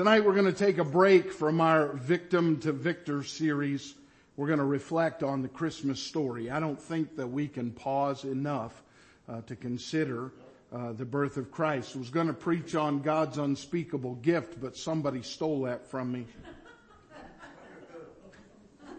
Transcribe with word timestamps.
Tonight 0.00 0.24
we're 0.24 0.32
going 0.32 0.46
to 0.46 0.52
take 0.54 0.78
a 0.78 0.84
break 0.84 1.30
from 1.30 1.60
our 1.60 1.88
Victim 1.92 2.58
to 2.60 2.72
Victor 2.72 3.22
series. 3.22 3.94
We're 4.34 4.46
going 4.46 4.58
to 4.58 4.64
reflect 4.64 5.22
on 5.22 5.42
the 5.42 5.48
Christmas 5.48 6.02
story. 6.02 6.50
I 6.50 6.58
don't 6.58 6.80
think 6.80 7.16
that 7.16 7.26
we 7.26 7.48
can 7.48 7.70
pause 7.70 8.24
enough 8.24 8.82
uh, 9.28 9.42
to 9.42 9.54
consider 9.54 10.32
uh, 10.72 10.92
the 10.92 11.04
birth 11.04 11.36
of 11.36 11.50
Christ. 11.50 11.96
I 11.96 11.98
was 11.98 12.08
going 12.08 12.28
to 12.28 12.32
preach 12.32 12.74
on 12.74 13.02
God's 13.02 13.36
unspeakable 13.36 14.14
gift, 14.14 14.58
but 14.58 14.74
somebody 14.74 15.20
stole 15.20 15.64
that 15.64 15.86
from 15.86 16.12
me. 16.12 16.26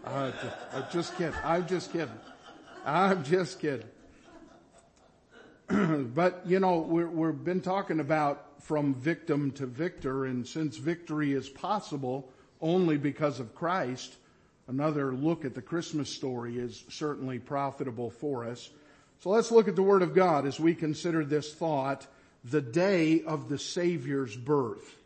I'm 0.06 0.32
just 0.92 1.18
kidding. 1.18 1.34
I'm 1.42 1.66
just 1.66 1.92
kidding. 1.92 2.20
I'm 2.86 3.24
just 3.24 3.58
kidding. 3.58 3.88
but 6.14 6.42
you 6.46 6.60
know, 6.60 6.78
we 6.78 7.04
we've 7.04 7.42
been 7.42 7.60
talking 7.60 7.98
about 7.98 8.51
from 8.62 8.94
victim 8.94 9.50
to 9.52 9.66
victor, 9.66 10.24
and 10.24 10.46
since 10.46 10.76
victory 10.76 11.32
is 11.32 11.48
possible 11.48 12.28
only 12.60 12.96
because 12.96 13.40
of 13.40 13.54
Christ, 13.54 14.14
another 14.68 15.12
look 15.12 15.44
at 15.44 15.54
the 15.54 15.62
Christmas 15.62 16.14
story 16.14 16.58
is 16.58 16.84
certainly 16.88 17.38
profitable 17.38 18.10
for 18.10 18.44
us. 18.44 18.70
So 19.20 19.30
let's 19.30 19.50
look 19.50 19.68
at 19.68 19.76
the 19.76 19.82
Word 19.82 20.02
of 20.02 20.14
God 20.14 20.46
as 20.46 20.58
we 20.60 20.74
consider 20.74 21.24
this 21.24 21.52
thought, 21.54 22.06
the 22.44 22.60
day 22.60 23.22
of 23.22 23.48
the 23.48 23.58
Savior's 23.58 24.36
birth. 24.36 24.98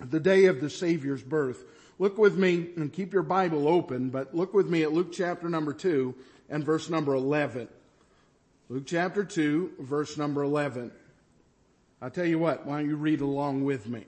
The 0.00 0.20
day 0.20 0.46
of 0.46 0.60
the 0.60 0.70
Savior's 0.70 1.22
birth. 1.22 1.64
Look 1.98 2.18
with 2.18 2.36
me 2.36 2.68
and 2.76 2.92
keep 2.92 3.12
your 3.12 3.24
Bible 3.24 3.66
open, 3.66 4.10
but 4.10 4.34
look 4.34 4.54
with 4.54 4.68
me 4.68 4.82
at 4.84 4.92
Luke 4.92 5.12
chapter 5.12 5.48
number 5.48 5.72
2 5.72 6.14
and 6.48 6.64
verse 6.64 6.88
number 6.88 7.14
11. 7.14 7.68
Luke 8.68 8.84
chapter 8.86 9.24
2, 9.24 9.72
verse 9.80 10.16
number 10.16 10.42
11. 10.42 10.92
I 12.00 12.08
tell 12.10 12.26
you 12.26 12.38
what, 12.38 12.64
why 12.64 12.80
don't 12.80 12.88
you 12.88 12.96
read 12.96 13.20
along 13.20 13.64
with 13.64 13.88
me? 13.88 14.04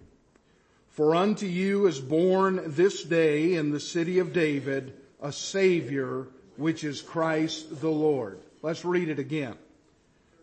For 0.91 1.15
unto 1.15 1.47
you 1.47 1.87
is 1.87 1.99
born 1.99 2.63
this 2.67 3.03
day 3.03 3.55
in 3.55 3.71
the 3.71 3.81
city 3.81 4.19
of 4.19 4.33
David 4.33 4.93
a 5.21 5.33
Savior, 5.33 6.27
which 6.57 6.85
is 6.85 7.03
Christ 7.03 7.81
the 7.81 7.91
Lord. 7.91 8.41
Let's 8.63 8.85
read 8.85 9.09
it 9.09 9.19
again. 9.19 9.57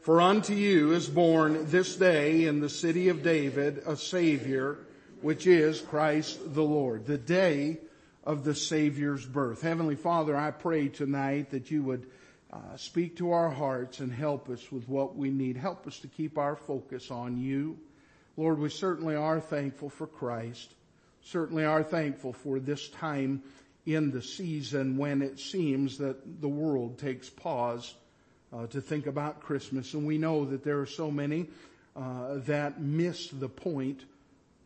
For 0.01 0.21
unto 0.21 0.53
you 0.53 0.93
is 0.93 1.07
born 1.07 1.69
this 1.69 1.95
day 1.95 2.45
in 2.45 2.59
the 2.59 2.69
city 2.69 3.09
of 3.09 3.23
David 3.23 3.83
a 3.85 3.95
Savior, 3.95 4.77
which 5.21 5.47
is 5.47 5.81
Christ 5.81 6.53
the 6.53 6.63
Lord, 6.63 7.05
the 7.05 7.17
day 7.17 7.77
of 8.23 8.43
the 8.43 8.55
Savior's 8.55 9.25
birth. 9.25 9.61
Heavenly 9.61 9.95
Father, 9.95 10.35
I 10.35 10.51
pray 10.51 10.87
tonight 10.89 11.51
that 11.51 11.71
you 11.71 11.83
would 11.83 12.07
uh, 12.51 12.77
speak 12.77 13.17
to 13.17 13.31
our 13.31 13.49
hearts 13.49 13.99
and 13.99 14.11
help 14.11 14.49
us 14.49 14.71
with 14.71 14.87
what 14.87 15.15
we 15.15 15.29
need. 15.29 15.57
Help 15.57 15.85
us 15.85 15.99
to 15.99 16.07
keep 16.07 16.37
our 16.37 16.55
focus 16.55 17.11
on 17.11 17.37
you. 17.37 17.77
Lord, 18.37 18.59
we 18.59 18.69
certainly 18.69 19.15
are 19.15 19.39
thankful 19.39 19.89
for 19.89 20.07
Christ. 20.07 20.73
Certainly 21.23 21.65
are 21.65 21.83
thankful 21.83 22.31
for 22.33 22.59
this 22.59 22.87
time 22.89 23.43
in 23.85 24.11
the 24.11 24.21
season 24.21 24.97
when 24.97 25.21
it 25.21 25.39
seems 25.39 25.97
that 25.97 26.41
the 26.41 26.47
world 26.47 26.99
takes 26.99 27.29
pause 27.29 27.95
uh, 28.53 28.67
to 28.67 28.79
think 28.79 29.07
about 29.07 29.41
Christmas. 29.41 29.93
And 29.93 30.05
we 30.05 30.17
know 30.17 30.45
that 30.45 30.63
there 30.63 30.79
are 30.79 30.85
so 30.85 31.11
many 31.11 31.47
uh, 31.95 32.35
that 32.45 32.79
miss 32.79 33.29
the 33.29 33.49
point 33.49 34.05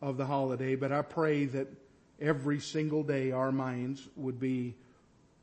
of 0.00 0.16
the 0.16 0.26
holiday, 0.26 0.74
but 0.76 0.92
I 0.92 1.02
pray 1.02 1.46
that 1.46 1.68
every 2.20 2.60
single 2.60 3.02
day 3.02 3.32
our 3.32 3.50
minds 3.50 4.06
would 4.16 4.38
be 4.38 4.74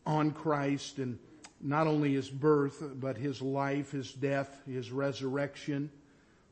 on 0.05 0.31
Christ 0.31 0.99
and 0.99 1.17
not 1.61 1.87
only 1.87 2.13
his 2.13 2.29
birth, 2.29 2.81
but 2.95 3.17
his 3.17 3.41
life, 3.41 3.91
his 3.91 4.13
death, 4.13 4.61
his 4.65 4.91
resurrection, 4.91 5.91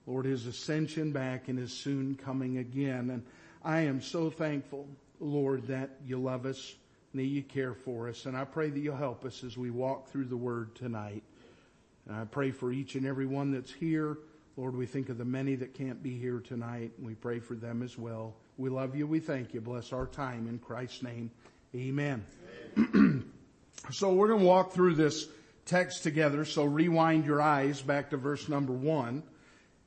Lord, 0.05 0.25
his 0.25 0.45
ascension 0.45 1.11
back 1.11 1.47
and 1.47 1.59
his 1.59 1.73
soon 1.73 2.16
coming 2.16 2.58
again. 2.58 3.09
And 3.09 3.23
I 3.63 3.81
am 3.81 4.02
so 4.02 4.30
thankful, 4.30 4.88
Lord, 5.19 5.67
that 5.67 5.91
you 6.05 6.17
love 6.17 6.45
us 6.45 6.75
and 7.11 7.22
that 7.22 7.25
you 7.25 7.44
care 7.44 7.73
for 7.73 8.08
us. 8.08 8.25
And 8.25 8.35
I 8.35 8.45
pray 8.45 8.69
that 8.69 8.80
you'll 8.80 8.95
help 8.95 9.25
us 9.25 9.44
as 9.44 9.58
we 9.58 9.69
walk 9.69 10.09
through 10.09 10.25
the 10.25 10.38
word 10.38 10.75
tonight. 10.75 11.23
And 12.07 12.16
I 12.16 12.24
pray 12.24 12.51
for 12.51 12.72
each 12.72 12.95
and 12.95 13.06
every 13.06 13.25
one 13.25 13.51
that's 13.51 13.72
here. 13.72 14.18
Lord, 14.56 14.75
we 14.75 14.85
think 14.85 15.09
of 15.09 15.18
the 15.18 15.25
many 15.25 15.56
that 15.56 15.74
can't 15.74 16.01
be 16.01 16.18
here 16.18 16.39
tonight, 16.39 16.91
we 17.00 17.13
pray 17.13 17.39
for 17.39 17.53
them 17.53 17.84
as 17.84 17.97
well. 17.97 18.34
We 18.57 18.69
love 18.69 18.95
you. 18.95 19.06
We 19.06 19.19
thank 19.19 19.53
you. 19.53 19.62
Bless 19.62 19.94
our 19.94 20.07
time 20.07 20.47
in 20.47 20.57
Christ's 20.57 21.03
name. 21.03 21.29
Amen. 21.75 22.25
Amen. 22.78 23.31
so 23.91 24.11
we're 24.13 24.27
going 24.27 24.41
to 24.41 24.45
walk 24.45 24.73
through 24.73 24.95
this 24.95 25.27
text 25.65 26.03
together. 26.03 26.45
So 26.45 26.65
rewind 26.65 27.25
your 27.25 27.41
eyes 27.41 27.81
back 27.81 28.09
to 28.11 28.17
verse 28.17 28.49
number 28.49 28.73
one. 28.73 29.23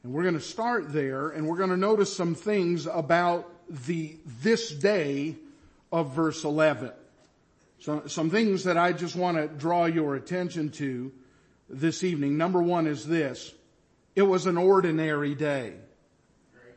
And 0.03 0.13
we're 0.13 0.23
going 0.23 0.35
to 0.35 0.41
start 0.41 0.93
there 0.93 1.31
and 1.31 1.47
we're 1.47 1.57
going 1.57 1.71
to 1.71 1.77
notice 1.77 2.15
some 2.15 2.35
things 2.35 2.87
about 2.87 3.51
the, 3.69 4.17
this 4.43 4.71
day 4.71 5.37
of 5.93 6.15
verse 6.15 6.45
11. 6.45 6.93
So, 7.81 8.03
some 8.07 8.29
things 8.29 8.65
that 8.65 8.77
I 8.77 8.93
just 8.93 9.17
want 9.17 9.39
to 9.39 9.49
draw 9.49 9.87
your 9.87 10.15
attention 10.15 10.71
to 10.73 11.11
this 11.69 12.05
evening. 12.05 12.37
Number 12.37 12.63
one 12.63 12.87
is 12.87 13.07
this. 13.07 13.55
It 14.15 14.23
was 14.23 14.47
an 14.47 14.59
ordinary 14.59 15.35
day. 15.35 15.75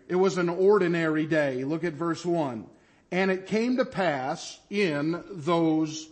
It 0.08 0.16
was 0.16 0.38
an 0.38 0.50
ordinary 0.50 1.26
day. 1.26 1.64
Look 1.66 1.84
at 1.84 1.94
verse 1.94 2.26
1. 2.26 2.66
And 3.12 3.32
it 3.32 3.48
came 3.48 3.78
to 3.78 3.86
pass 3.86 4.60
in 4.70 5.24
those 5.30 6.08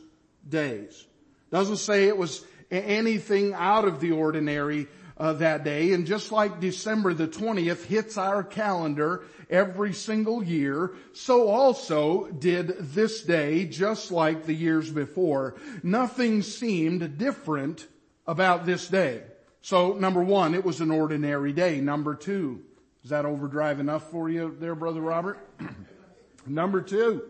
days. 0.48 1.06
Doesn't 1.52 1.78
say 1.78 2.08
it 2.08 2.18
was 2.18 2.46
anything 2.70 3.54
out 3.54 3.86
of 3.86 4.00
the 4.00 4.12
ordinary 4.12 4.88
uh, 5.18 5.34
that 5.34 5.64
day. 5.64 5.94
And 5.94 6.08
just 6.08 6.32
like 6.32 6.60
December 6.60 7.14
the 7.14 7.28
20th 7.28 7.86
hits 7.86 8.18
our 8.18 8.44
calendar 8.44 9.24
every 9.50 9.94
single 9.94 10.44
year, 10.44 10.94
so 11.14 11.48
also 11.48 12.28
did 12.28 12.76
this 12.80 13.22
day, 13.22 13.66
just 13.66 14.12
like 14.12 14.46
the 14.46 14.54
years 14.54 14.90
before. 14.90 15.56
Nothing 15.84 16.42
seemed 16.42 17.20
different 17.20 17.88
about 18.26 18.66
this 18.66 18.88
day. 18.88 19.22
So 19.62 19.94
number 19.94 20.24
one, 20.24 20.56
it 20.56 20.66
was 20.66 20.82
an 20.82 20.90
ordinary 20.90 21.54
day. 21.54 21.82
Number 21.82 22.16
two, 22.16 22.64
is 23.04 23.12
that 23.12 23.26
overdrive 23.26 23.80
enough 23.80 24.10
for 24.10 24.28
you 24.28 24.56
there, 24.60 24.74
Brother 24.74 25.02
Robert? 25.02 25.38
number 26.48 26.82
two, 26.82 27.22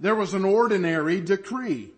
there 0.00 0.16
was 0.16 0.34
an 0.34 0.44
ordinary 0.44 1.20
decree. 1.20 1.93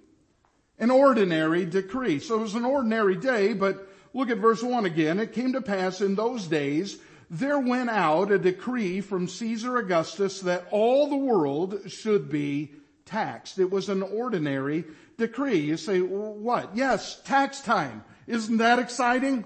An 0.79 0.91
ordinary 0.91 1.65
decree. 1.65 2.19
So 2.19 2.37
it 2.37 2.43
was 2.43 2.55
an 2.55 2.65
ordinary 2.65 3.17
day, 3.17 3.55
but 3.55 3.89
look 4.13 4.31
at 4.31 4.39
verse 4.39 4.63
one 4.63 4.85
again. 4.85 5.21
It 5.21 5.33
came 5.33 5.53
to 5.55 5.63
pass 5.63 6.01
in 6.01 6.15
those 6.15 6.47
days 6.47 6.99
there 7.31 7.59
went 7.59 7.91
out 7.91 8.31
a 8.31 8.39
decree 8.39 9.01
from 9.01 9.29
Caesar 9.29 9.79
Augustus 9.79 10.41
that 10.43 10.67
all 10.71 11.09
the 11.09 11.17
world 11.17 11.91
should 11.91 12.31
be 12.31 12.73
taxed. 13.05 13.59
It 13.59 13.71
was 13.71 13.89
an 13.89 14.03
ordinary 14.03 14.85
decree. 15.17 15.59
You 15.59 15.77
say, 15.77 16.01
what? 16.01 16.77
Yes, 16.77 17.21
tax 17.25 17.61
time. 17.61 18.05
Isn't 18.27 18.59
that 18.59 18.79
exciting? 18.79 19.45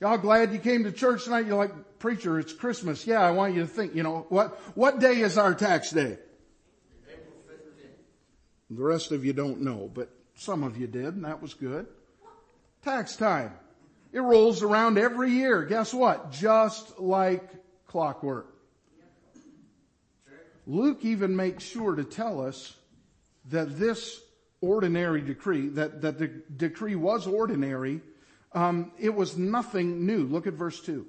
Y'all 0.00 0.18
glad 0.18 0.52
you 0.52 0.58
came 0.58 0.84
to 0.84 0.92
church 0.92 1.24
tonight? 1.24 1.46
You're 1.46 1.58
like, 1.58 1.98
preacher, 1.98 2.38
it's 2.38 2.52
Christmas. 2.52 3.06
Yeah, 3.06 3.20
I 3.20 3.32
want 3.32 3.54
you 3.54 3.62
to 3.62 3.66
think, 3.66 3.94
you 3.94 4.02
know, 4.02 4.26
what, 4.28 4.58
what 4.74 4.98
day 4.98 5.20
is 5.20 5.36
our 5.36 5.54
tax 5.54 5.90
day? 5.90 6.18
The 8.70 8.82
rest 8.82 9.10
of 9.10 9.24
you 9.24 9.32
don't 9.32 9.62
know, 9.62 9.90
but 9.92 10.10
some 10.34 10.62
of 10.62 10.76
you 10.76 10.86
did, 10.86 11.14
and 11.14 11.24
that 11.24 11.42
was 11.42 11.54
good. 11.54 11.86
Tax 12.82 13.16
time. 13.16 13.52
It 14.12 14.20
rolls 14.20 14.62
around 14.62 14.96
every 14.96 15.30
year. 15.30 15.64
Guess 15.64 15.92
what? 15.92 16.30
Just 16.32 16.98
like 16.98 17.48
clockwork. 17.86 18.54
Luke 20.66 21.00
even 21.02 21.34
makes 21.34 21.64
sure 21.64 21.96
to 21.96 22.04
tell 22.04 22.40
us 22.40 22.76
that 23.46 23.78
this 23.78 24.20
ordinary 24.60 25.20
decree, 25.20 25.68
that, 25.70 26.00
that 26.02 26.18
the 26.18 26.28
decree 26.56 26.94
was 26.94 27.26
ordinary, 27.26 28.00
um, 28.52 28.92
it 28.98 29.14
was 29.14 29.36
nothing 29.36 30.06
new. 30.06 30.26
Look 30.26 30.46
at 30.46 30.54
verse 30.54 30.80
2. 30.80 31.06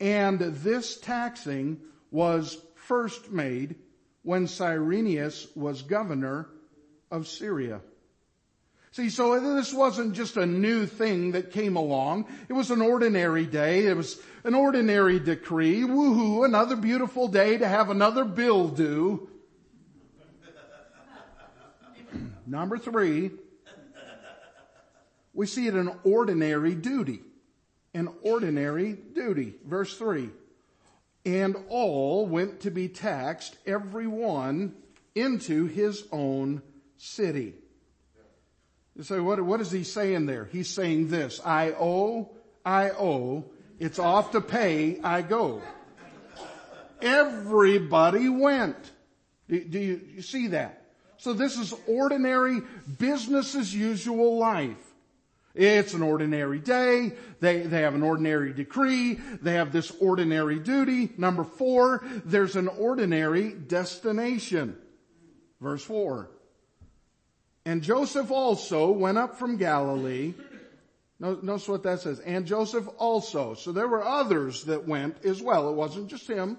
And 0.00 0.38
this 0.38 0.98
taxing 0.98 1.80
was 2.10 2.58
first 2.74 3.30
made 3.30 3.76
when 4.22 4.46
Cyrenius 4.46 5.48
was 5.54 5.82
governor 5.82 6.48
of 7.14 7.28
Syria. 7.28 7.80
See, 8.90 9.08
so 9.08 9.38
this 9.56 9.72
wasn't 9.72 10.14
just 10.14 10.36
a 10.36 10.46
new 10.46 10.86
thing 10.86 11.32
that 11.32 11.52
came 11.52 11.76
along. 11.76 12.26
It 12.48 12.52
was 12.52 12.70
an 12.70 12.80
ordinary 12.80 13.46
day. 13.46 13.86
It 13.86 13.96
was 13.96 14.20
an 14.42 14.54
ordinary 14.54 15.20
decree. 15.20 15.82
Woohoo, 15.82 16.44
another 16.44 16.74
beautiful 16.76 17.28
day 17.28 17.56
to 17.56 17.68
have 17.68 17.90
another 17.90 18.24
bill 18.24 18.68
due. 18.68 19.28
Number 22.46 22.78
three, 22.78 23.30
we 25.32 25.46
see 25.46 25.68
it 25.68 25.74
an 25.74 25.92
ordinary 26.02 26.74
duty. 26.74 27.20
An 27.94 28.08
ordinary 28.22 28.92
duty. 28.92 29.54
Verse 29.64 29.96
three. 29.96 30.30
And 31.24 31.56
all 31.68 32.26
went 32.26 32.60
to 32.60 32.70
be 32.70 32.88
taxed, 32.88 33.56
every 33.66 34.08
one 34.08 34.74
into 35.14 35.66
his 35.66 36.04
own 36.12 36.60
city. 37.04 37.54
You 38.96 39.02
say, 39.02 39.20
what, 39.20 39.40
what 39.42 39.60
is 39.60 39.70
he 39.70 39.84
saying 39.84 40.26
there? 40.26 40.46
He's 40.46 40.70
saying 40.70 41.08
this, 41.08 41.40
I 41.44 41.72
owe, 41.72 42.30
I 42.64 42.90
owe, 42.90 43.44
it's 43.78 43.98
off 43.98 44.32
to 44.32 44.40
pay, 44.40 45.00
I 45.02 45.22
go. 45.22 45.62
Everybody 47.02 48.28
went. 48.28 48.76
Do, 49.48 49.62
do 49.62 49.78
you, 49.78 50.00
you 50.14 50.22
see 50.22 50.48
that? 50.48 50.84
So 51.18 51.32
this 51.32 51.58
is 51.58 51.74
ordinary 51.86 52.62
business 52.98 53.54
as 53.54 53.74
usual 53.74 54.38
life. 54.38 54.76
It's 55.54 55.94
an 55.94 56.02
ordinary 56.02 56.58
day. 56.58 57.12
They, 57.40 57.62
they 57.62 57.82
have 57.82 57.94
an 57.94 58.02
ordinary 58.02 58.52
decree. 58.52 59.14
They 59.14 59.54
have 59.54 59.72
this 59.72 59.92
ordinary 60.00 60.58
duty. 60.58 61.12
Number 61.16 61.44
four, 61.44 62.04
there's 62.24 62.56
an 62.56 62.68
ordinary 62.68 63.52
destination. 63.52 64.76
Verse 65.60 65.82
four. 65.82 66.30
And 67.66 67.82
Joseph 67.82 68.30
also 68.30 68.90
went 68.90 69.18
up 69.18 69.38
from 69.38 69.56
Galilee. 69.56 70.34
Notice 71.18 71.68
what 71.68 71.82
that 71.84 72.00
says. 72.00 72.20
And 72.20 72.46
Joseph 72.46 72.86
also. 72.98 73.54
So 73.54 73.72
there 73.72 73.88
were 73.88 74.04
others 74.04 74.64
that 74.64 74.86
went 74.86 75.24
as 75.24 75.40
well. 75.40 75.70
It 75.70 75.74
wasn't 75.74 76.08
just 76.08 76.28
him 76.28 76.58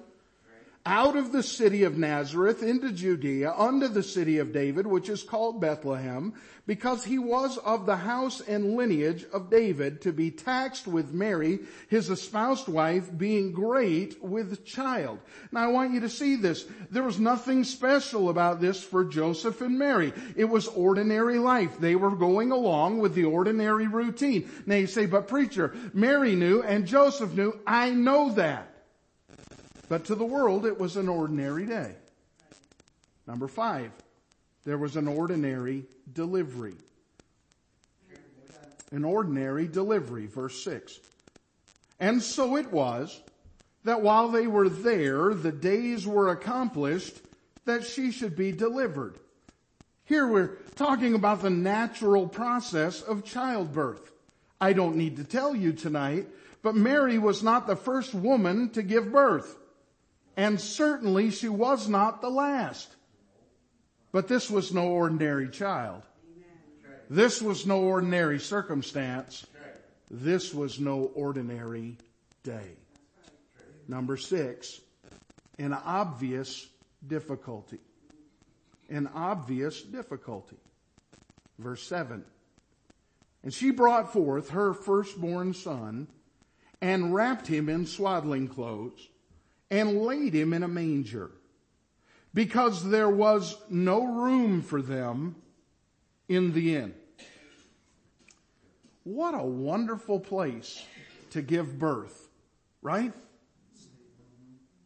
out 0.86 1.16
of 1.16 1.32
the 1.32 1.42
city 1.42 1.84
of 1.84 1.98
Nazareth 1.98 2.62
into 2.62 2.92
Judea 2.92 3.52
unto 3.58 3.88
the 3.88 4.04
city 4.04 4.38
of 4.38 4.54
David, 4.54 4.86
which 4.86 5.10
is 5.10 5.24
called 5.24 5.60
Bethlehem, 5.60 6.34
because 6.68 7.04
he 7.04 7.18
was 7.18 7.58
of 7.58 7.88
the 7.88 7.96
house 7.96 8.40
and 8.42 8.76
lineage 8.76 9.26
of 9.34 9.50
David 9.50 10.02
to 10.02 10.12
be 10.12 10.30
taxed 10.30 10.88
with 10.88 11.12
Mary, 11.12 11.60
his 11.90 12.12
espoused 12.12 12.68
wife, 12.68 13.10
being 13.18 13.52
great 13.52 14.24
with 14.24 14.64
child. 14.64 15.18
Now 15.52 15.64
I 15.64 15.72
want 15.72 15.94
you 15.94 16.02
to 16.02 16.10
see 16.10 16.36
this. 16.36 16.66
There 16.92 17.04
was 17.04 17.20
nothing 17.20 17.64
special 17.64 18.30
about 18.30 18.62
this 18.62 18.84
for 18.84 19.04
Joseph 19.04 19.62
and 19.62 19.80
Mary. 19.80 20.14
It 20.36 20.46
was 20.46 20.68
ordinary 20.68 21.40
life. 21.40 21.80
They 21.80 21.96
were 21.96 22.16
going 22.16 22.52
along 22.52 23.00
with 23.00 23.16
the 23.16 23.26
ordinary 23.26 23.88
routine. 23.88 24.50
Now 24.68 24.76
you 24.76 24.88
say, 24.88 25.08
but 25.08 25.28
preacher, 25.28 25.76
Mary 25.94 26.36
knew 26.36 26.62
and 26.62 26.86
Joseph 26.86 27.34
knew. 27.34 27.60
I 27.66 27.90
know 27.90 28.32
that. 28.34 28.75
But 29.88 30.06
to 30.06 30.16
the 30.16 30.26
world, 30.26 30.66
it 30.66 30.80
was 30.80 30.98
an 30.98 31.08
ordinary 31.08 31.66
day. 31.66 31.94
Number 33.28 33.48
five, 33.48 33.92
there 34.66 34.78
was 34.78 34.96
an 34.96 35.08
ordinary 35.08 35.86
delivery. 36.12 36.76
An 38.92 39.04
ordinary 39.04 39.68
delivery, 39.68 40.28
verse 40.28 40.64
six. 40.64 41.00
And 42.00 42.22
so 42.22 42.56
it 42.56 42.72
was 42.72 43.20
that 43.84 44.02
while 44.02 44.30
they 44.30 44.48
were 44.48 44.70
there, 44.70 45.34
the 45.34 45.52
days 45.52 46.06
were 46.06 46.30
accomplished 46.30 47.20
that 47.66 47.84
she 47.84 48.12
should 48.12 48.36
be 48.36 48.52
delivered. 48.52 49.18
Here 50.06 50.28
we're 50.28 50.56
talking 50.76 51.16
about 51.16 51.42
the 51.42 51.50
natural 51.50 52.28
process 52.28 53.02
of 53.02 53.24
childbirth. 53.24 54.12
I 54.62 54.74
don't 54.74 54.98
need 54.98 55.18
to 55.18 55.24
tell 55.24 55.56
you 55.56 55.74
tonight, 55.74 56.28
but 56.62 56.76
Mary 56.76 57.18
was 57.18 57.44
not 57.44 57.66
the 57.66 57.76
first 57.76 58.14
woman 58.14 58.70
to 58.72 58.84
give 58.84 59.12
birth. 59.12 59.58
And 60.38 60.60
certainly 60.60 61.32
she 61.32 61.50
was 61.50 61.88
not 61.88 62.22
the 62.22 62.30
last. 62.30 62.96
But 64.12 64.28
this 64.28 64.50
was 64.50 64.74
no 64.74 64.88
ordinary 64.88 65.50
child. 65.50 66.04
This 67.10 67.42
was 67.42 67.66
no 67.66 67.82
ordinary 67.82 68.40
circumstance. 68.40 69.46
This 70.10 70.54
was 70.54 70.80
no 70.80 71.12
ordinary 71.16 71.98
day. 72.44 72.78
Number 73.88 74.18
six, 74.18 74.82
an 75.60 75.74
obvious 75.74 76.68
difficulty. 77.06 77.80
An 78.90 79.10
obvious 79.14 79.82
difficulty. 79.82 80.58
Verse 81.60 81.84
seven. 81.84 82.24
And 83.44 83.54
she 83.54 83.72
brought 83.72 84.12
forth 84.12 84.50
her 84.50 84.74
firstborn 84.74 85.54
son 85.54 86.08
and 86.82 87.14
wrapped 87.14 87.48
him 87.48 87.70
in 87.70 87.86
swaddling 87.86 88.48
clothes 88.48 89.08
and 89.72 90.02
laid 90.02 90.34
him 90.34 90.54
in 90.54 90.64
a 90.64 90.68
manger 90.68 91.32
because 92.34 92.84
there 92.90 93.10
was 93.10 93.58
no 93.70 94.06
room 94.06 94.62
for 94.62 94.82
them 94.82 95.36
in 96.28 96.54
the 96.54 96.76
inn. 96.76 96.94
What 99.04 99.36
a 99.36 99.44
wonderful 99.44 100.20
place 100.20 100.84
to 101.32 101.42
give 101.42 101.80
birth, 101.80 102.28
right? 102.82 103.14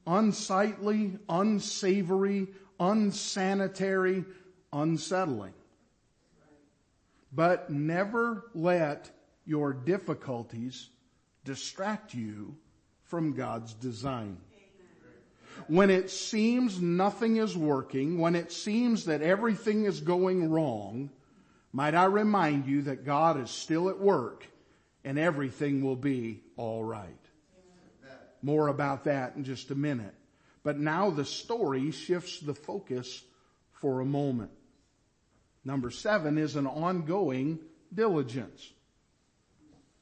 Unsightly, 0.06 1.18
unsavory, 1.28 2.48
unsanitary, 2.80 4.26
unsettling. 4.72 5.54
But 7.32 7.70
never 7.70 8.46
let 8.54 9.10
your 9.46 9.74
difficulties 9.74 10.90
distract 11.44 12.14
you 12.14 12.56
from 13.04 13.34
God's 13.34 13.74
design 13.74 14.38
when 15.68 15.90
it 15.90 16.10
seems 16.10 16.82
nothing 16.82 17.38
is 17.38 17.56
working, 17.56 18.20
when 18.20 18.36
it 18.36 18.52
seems 18.52 19.06
that 19.06 19.22
everything 19.22 19.86
is 19.86 20.02
going 20.02 20.50
wrong, 20.50 21.10
might 21.72 21.96
I 21.96 22.06
remind 22.06 22.66
you 22.66 22.84
that 22.84 23.06
God 23.06 23.40
is 23.40 23.50
still 23.50 23.90
at 23.90 24.00
work 24.00 24.46
and 25.04 25.20
everything 25.20 25.84
will 25.84 25.96
be 25.96 26.42
alright. 26.58 27.16
More 28.42 28.68
about 28.68 29.04
that 29.04 29.36
in 29.36 29.44
just 29.44 29.72
a 29.72 29.76
minute. 29.76 30.14
But 30.64 30.80
now 30.80 31.10
the 31.10 31.26
story 31.26 31.92
shifts 31.92 32.40
the 32.40 32.54
focus 32.54 33.24
for 33.72 34.00
a 34.00 34.06
moment. 34.06 34.52
Number 35.64 35.92
seven 35.92 36.38
is 36.38 36.56
an 36.56 36.68
ongoing 36.68 37.60
diligence. 37.94 38.68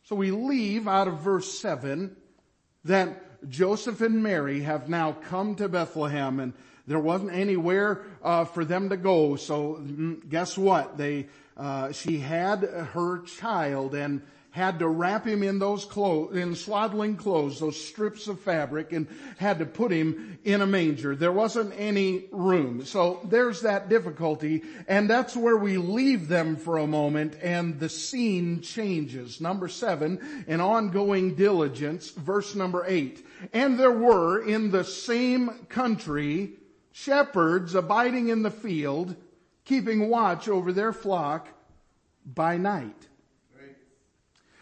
So 0.03 0.15
we 0.15 0.31
leave 0.31 0.87
out 0.87 1.07
of 1.07 1.19
verse 1.19 1.59
seven 1.59 2.15
that 2.85 3.26
Joseph 3.49 4.01
and 4.01 4.23
Mary 4.23 4.61
have 4.61 4.89
now 4.89 5.13
come 5.13 5.55
to 5.55 5.67
Bethlehem 5.69 6.39
and 6.39 6.53
there 6.87 6.99
wasn't 6.99 7.33
anywhere 7.33 8.03
uh, 8.23 8.45
for 8.45 8.63
them 8.63 8.89
to 8.89 8.97
go. 8.97 9.35
So 9.35 9.75
mm, 9.81 10.27
guess 10.29 10.57
what? 10.57 10.97
They, 10.97 11.27
uh, 11.57 11.91
she 11.91 12.19
had 12.19 12.61
her 12.61 13.19
child 13.23 13.93
and 13.93 14.21
had 14.57 14.79
to 14.79 14.87
wrap 14.87 15.25
him 15.25 15.43
in 15.43 15.59
those 15.59 15.85
clothes, 15.85 16.35
in 16.35 16.55
swaddling 16.55 17.15
clothes, 17.15 17.59
those 17.59 17.79
strips 17.79 18.27
of 18.27 18.39
fabric, 18.39 18.91
and 18.91 19.07
had 19.37 19.59
to 19.59 19.65
put 19.65 19.91
him 19.91 20.39
in 20.43 20.61
a 20.61 20.65
manger. 20.65 21.15
There 21.15 21.31
wasn't 21.31 21.73
any 21.77 22.25
room. 22.31 22.83
So 22.83 23.21
there's 23.23 23.61
that 23.61 23.87
difficulty, 23.87 24.63
and 24.87 25.07
that's 25.07 25.35
where 25.35 25.57
we 25.57 25.77
leave 25.77 26.27
them 26.27 26.55
for 26.55 26.79
a 26.79 26.87
moment, 26.87 27.37
and 27.41 27.79
the 27.79 27.87
scene 27.87 28.61
changes. 28.61 29.39
Number 29.39 29.67
seven, 29.67 30.45
an 30.47 30.59
ongoing 30.59 31.35
diligence, 31.35 32.09
verse 32.09 32.55
number 32.55 32.83
eight. 32.87 33.23
And 33.53 33.79
there 33.79 33.91
were 33.91 34.43
in 34.43 34.71
the 34.71 34.83
same 34.83 35.67
country 35.69 36.53
shepherds 36.91 37.75
abiding 37.75 38.29
in 38.29 38.41
the 38.41 38.49
field, 38.49 39.15
keeping 39.65 40.09
watch 40.09 40.49
over 40.49 40.73
their 40.73 40.93
flock 40.93 41.47
by 42.25 42.57
night. 42.57 43.06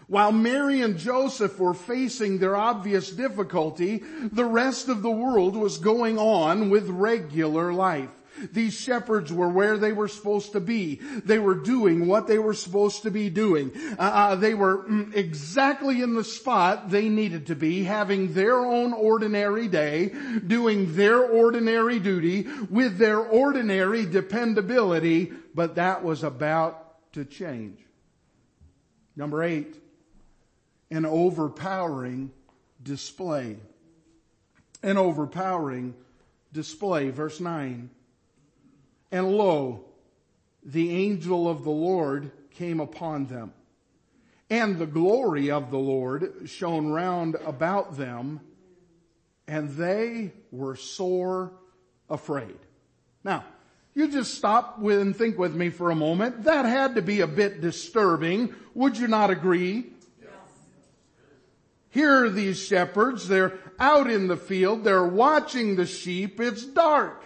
While 0.07 0.31
Mary 0.31 0.81
and 0.81 0.97
Joseph 0.97 1.59
were 1.59 1.73
facing 1.73 2.37
their 2.37 2.55
obvious 2.55 3.09
difficulty, 3.09 4.03
the 4.31 4.45
rest 4.45 4.87
of 4.87 5.01
the 5.01 5.11
world 5.11 5.55
was 5.55 5.77
going 5.77 6.19
on 6.19 6.69
with 6.69 6.89
regular 6.89 7.73
life. 7.73 8.11
These 8.51 8.73
shepherds 8.73 9.31
were 9.31 9.49
where 9.49 9.77
they 9.77 9.93
were 9.93 10.09
supposed 10.09 10.51
to 10.51 10.59
be. 10.59 10.95
They 10.95 11.39
were 11.39 11.55
doing 11.55 12.05
what 12.05 12.27
they 12.27 12.37
were 12.37 12.53
supposed 12.53 13.03
to 13.03 13.11
be 13.11 13.29
doing. 13.29 13.71
Uh, 13.97 14.01
uh, 14.01 14.35
they 14.35 14.53
were 14.53 14.83
mm, 14.83 15.15
exactly 15.15 16.01
in 16.01 16.15
the 16.15 16.23
spot 16.23 16.89
they 16.89 17.07
needed 17.07 17.47
to 17.47 17.55
be, 17.55 17.83
having 17.83 18.33
their 18.33 18.57
own 18.57 18.93
ordinary 18.93 19.67
day, 19.67 20.13
doing 20.45 20.95
their 20.95 21.19
ordinary 21.19 21.99
duty 21.99 22.47
with 22.69 22.97
their 22.97 23.19
ordinary 23.19 24.05
dependability, 24.05 25.31
but 25.53 25.75
that 25.75 26.03
was 26.03 26.23
about 26.23 27.13
to 27.13 27.23
change. 27.23 27.79
Number 29.15 29.43
eight, 29.43 29.79
an 30.91 31.05
overpowering 31.05 32.31
display. 32.81 33.57
An 34.83 34.97
overpowering 34.97 35.95
display. 36.53 37.09
Verse 37.09 37.39
9. 37.39 37.89
And 39.11 39.31
lo, 39.31 39.85
the 40.63 40.91
angel 40.91 41.47
of 41.47 41.63
the 41.63 41.71
Lord 41.71 42.31
came 42.51 42.79
upon 42.79 43.25
them. 43.25 43.53
And 44.49 44.77
the 44.77 44.85
glory 44.85 45.49
of 45.49 45.71
the 45.71 45.79
Lord 45.79 46.43
shone 46.45 46.89
round 46.89 47.35
about 47.45 47.97
them, 47.97 48.41
and 49.47 49.71
they 49.71 50.33
were 50.51 50.75
sore 50.75 51.51
afraid. 52.09 52.57
Now, 53.23 53.43
you 53.95 54.07
just 54.07 54.35
stop 54.35 54.77
with 54.77 54.99
and 54.99 55.15
think 55.15 55.39
with 55.39 55.55
me 55.55 55.69
for 55.69 55.89
a 55.89 55.95
moment. 55.95 56.43
That 56.43 56.65
had 56.65 56.95
to 56.95 57.01
be 57.01 57.21
a 57.21 57.27
bit 57.27 57.61
disturbing. 57.61 58.53
Would 58.75 58.97
you 58.97 59.07
not 59.07 59.31
agree? 59.31 59.85
Here 61.95 62.25
are 62.25 62.29
these 62.29 62.61
shepherds. 62.61 63.25
They're 63.25 63.57
out 63.79 64.11
in 64.11 64.27
the 64.27 64.35
field. 64.35 64.83
They're 64.83 65.07
watching 65.07 65.77
the 65.77 65.85
sheep. 65.85 66.41
It's 66.41 66.65
dark. 66.65 67.23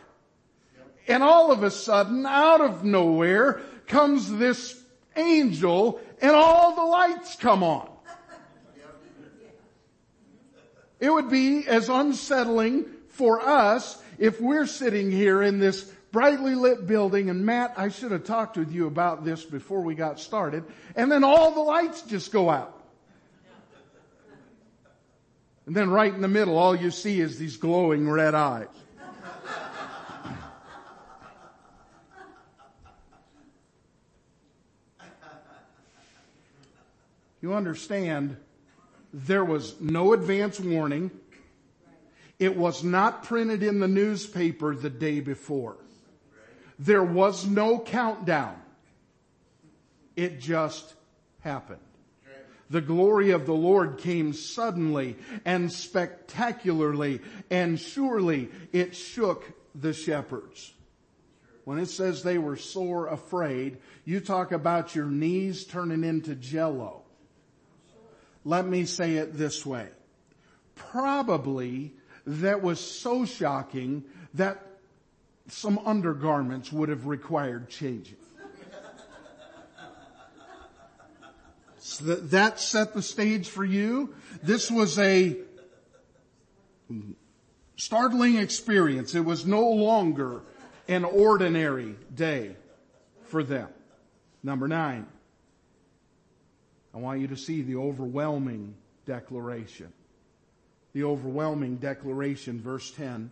And 1.07 1.23
all 1.23 1.51
of 1.51 1.63
a 1.63 1.71
sudden, 1.71 2.23
out 2.27 2.61
of 2.61 2.83
nowhere, 2.83 3.61
comes 3.87 4.31
this 4.31 4.79
angel 5.15 5.99
and 6.21 6.35
all 6.35 6.75
the 6.75 6.83
lights 6.83 7.35
come 7.35 7.63
on. 7.63 7.89
It 10.99 11.11
would 11.11 11.31
be 11.31 11.67
as 11.67 11.89
unsettling 11.89 12.85
for 13.07 13.41
us, 13.41 13.99
if 14.19 14.39
we're 14.39 14.67
sitting 14.67 15.09
here 15.11 15.41
in 15.41 15.57
this 15.57 15.81
brightly 16.11 16.53
lit 16.53 16.85
building, 16.85 17.31
and 17.31 17.43
Matt, 17.43 17.73
I 17.75 17.89
should 17.89 18.11
have 18.11 18.23
talked 18.23 18.55
with 18.55 18.71
you 18.71 18.85
about 18.85 19.25
this 19.25 19.43
before 19.43 19.81
we 19.81 19.95
got 19.95 20.19
started, 20.19 20.63
and 20.95 21.11
then 21.11 21.23
all 21.23 21.53
the 21.53 21.59
lights 21.59 22.03
just 22.03 22.31
go 22.31 22.51
out. 22.51 22.78
And 25.69 25.75
then 25.75 25.91
right 25.91 26.11
in 26.11 26.21
the 26.21 26.27
middle, 26.27 26.57
all 26.57 26.75
you 26.75 26.89
see 26.89 27.21
is 27.21 27.37
these 27.37 27.55
glowing 27.55 28.09
red 28.09 28.33
eyes. 28.33 28.65
You 37.41 37.53
understand, 37.53 38.35
there 39.13 39.45
was 39.45 39.79
no 39.79 40.13
advance 40.13 40.59
warning. 40.59 41.11
It 42.39 42.57
was 42.57 42.83
not 42.83 43.23
printed 43.23 43.61
in 43.61 43.79
the 43.79 43.87
newspaper 43.87 44.75
the 44.75 44.89
day 44.89 45.19
before. 45.19 45.77
There 46.79 47.03
was 47.03 47.45
no 47.45 47.77
countdown. 47.77 48.59
It 50.15 50.39
just 50.39 50.95
happened. 51.41 51.79
The 52.69 52.81
glory 52.81 53.31
of 53.31 53.45
the 53.45 53.53
Lord 53.53 53.97
came 53.97 54.33
suddenly 54.33 55.17
and 55.43 55.71
spectacularly 55.71 57.21
and 57.49 57.79
surely 57.79 58.49
it 58.71 58.95
shook 58.95 59.51
the 59.73 59.93
shepherds. 59.93 60.73
When 61.65 61.79
it 61.79 61.87
says 61.87 62.23
they 62.23 62.37
were 62.37 62.55
sore 62.55 63.07
afraid, 63.07 63.77
you 64.05 64.19
talk 64.19 64.51
about 64.51 64.95
your 64.95 65.05
knees 65.05 65.65
turning 65.65 66.03
into 66.03 66.35
jello. 66.35 67.03
Let 68.45 68.65
me 68.65 68.85
say 68.85 69.15
it 69.15 69.33
this 69.33 69.65
way. 69.65 69.87
Probably 70.75 71.93
that 72.25 72.61
was 72.61 72.79
so 72.79 73.25
shocking 73.25 74.03
that 74.35 74.65
some 75.47 75.79
undergarments 75.85 76.71
would 76.71 76.89
have 76.89 77.07
required 77.07 77.69
changing. 77.69 78.17
So 81.79 82.05
that, 82.05 82.31
that 82.31 82.59
set 82.59 82.93
the 82.93 83.01
stage 83.01 83.49
for 83.49 83.65
you. 83.65 84.13
This 84.43 84.69
was 84.69 84.99
a 84.99 85.37
startling 87.75 88.37
experience. 88.37 89.15
It 89.15 89.25
was 89.25 89.45
no 89.45 89.69
longer 89.69 90.41
an 90.87 91.05
ordinary 91.05 91.95
day 92.13 92.55
for 93.23 93.43
them. 93.43 93.69
Number 94.43 94.67
nine. 94.67 95.07
I 96.93 96.97
want 96.97 97.21
you 97.21 97.27
to 97.27 97.37
see 97.37 97.61
the 97.61 97.75
overwhelming 97.75 98.75
declaration. 99.05 99.93
The 100.93 101.03
overwhelming 101.03 101.77
declaration, 101.77 102.59
verse 102.59 102.89
10. 102.91 103.31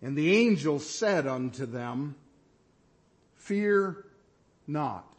And 0.00 0.16
the 0.16 0.36
angel 0.36 0.78
said 0.78 1.26
unto 1.26 1.66
them, 1.66 2.14
fear 3.34 4.04
not. 4.66 5.15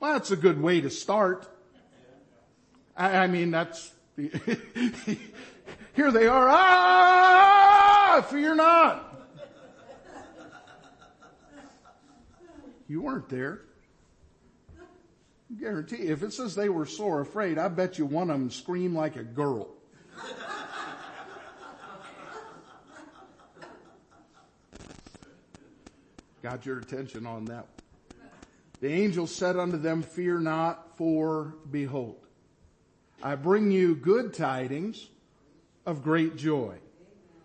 Well, 0.00 0.14
that's 0.14 0.30
a 0.30 0.36
good 0.36 0.60
way 0.62 0.80
to 0.80 0.88
start. 0.88 1.46
I, 2.96 3.18
I 3.18 3.26
mean, 3.26 3.50
that's, 3.50 3.92
here 4.16 6.10
they 6.10 6.26
are, 6.26 6.48
ah, 6.48 8.26
fear 8.30 8.54
not. 8.54 9.06
You 12.88 13.02
weren't 13.02 13.28
there. 13.28 13.60
I 14.80 15.60
Guarantee, 15.60 15.96
if 15.96 16.22
it 16.22 16.32
says 16.32 16.54
they 16.54 16.70
were 16.70 16.86
sore 16.86 17.20
afraid, 17.20 17.58
I 17.58 17.68
bet 17.68 17.98
you 17.98 18.06
one 18.06 18.30
of 18.30 18.38
them 18.38 18.50
screamed 18.50 18.94
like 18.96 19.16
a 19.16 19.22
girl. 19.22 19.68
Got 26.42 26.64
your 26.64 26.78
attention 26.78 27.26
on 27.26 27.44
that. 27.44 27.66
The 28.80 28.88
angel 28.88 29.26
said 29.26 29.56
unto 29.56 29.76
them, 29.76 30.02
fear 30.02 30.40
not, 30.40 30.96
for 30.96 31.54
behold, 31.70 32.16
I 33.22 33.34
bring 33.34 33.70
you 33.70 33.94
good 33.94 34.32
tidings 34.32 35.06
of 35.84 36.02
great 36.02 36.36
joy, 36.36 36.76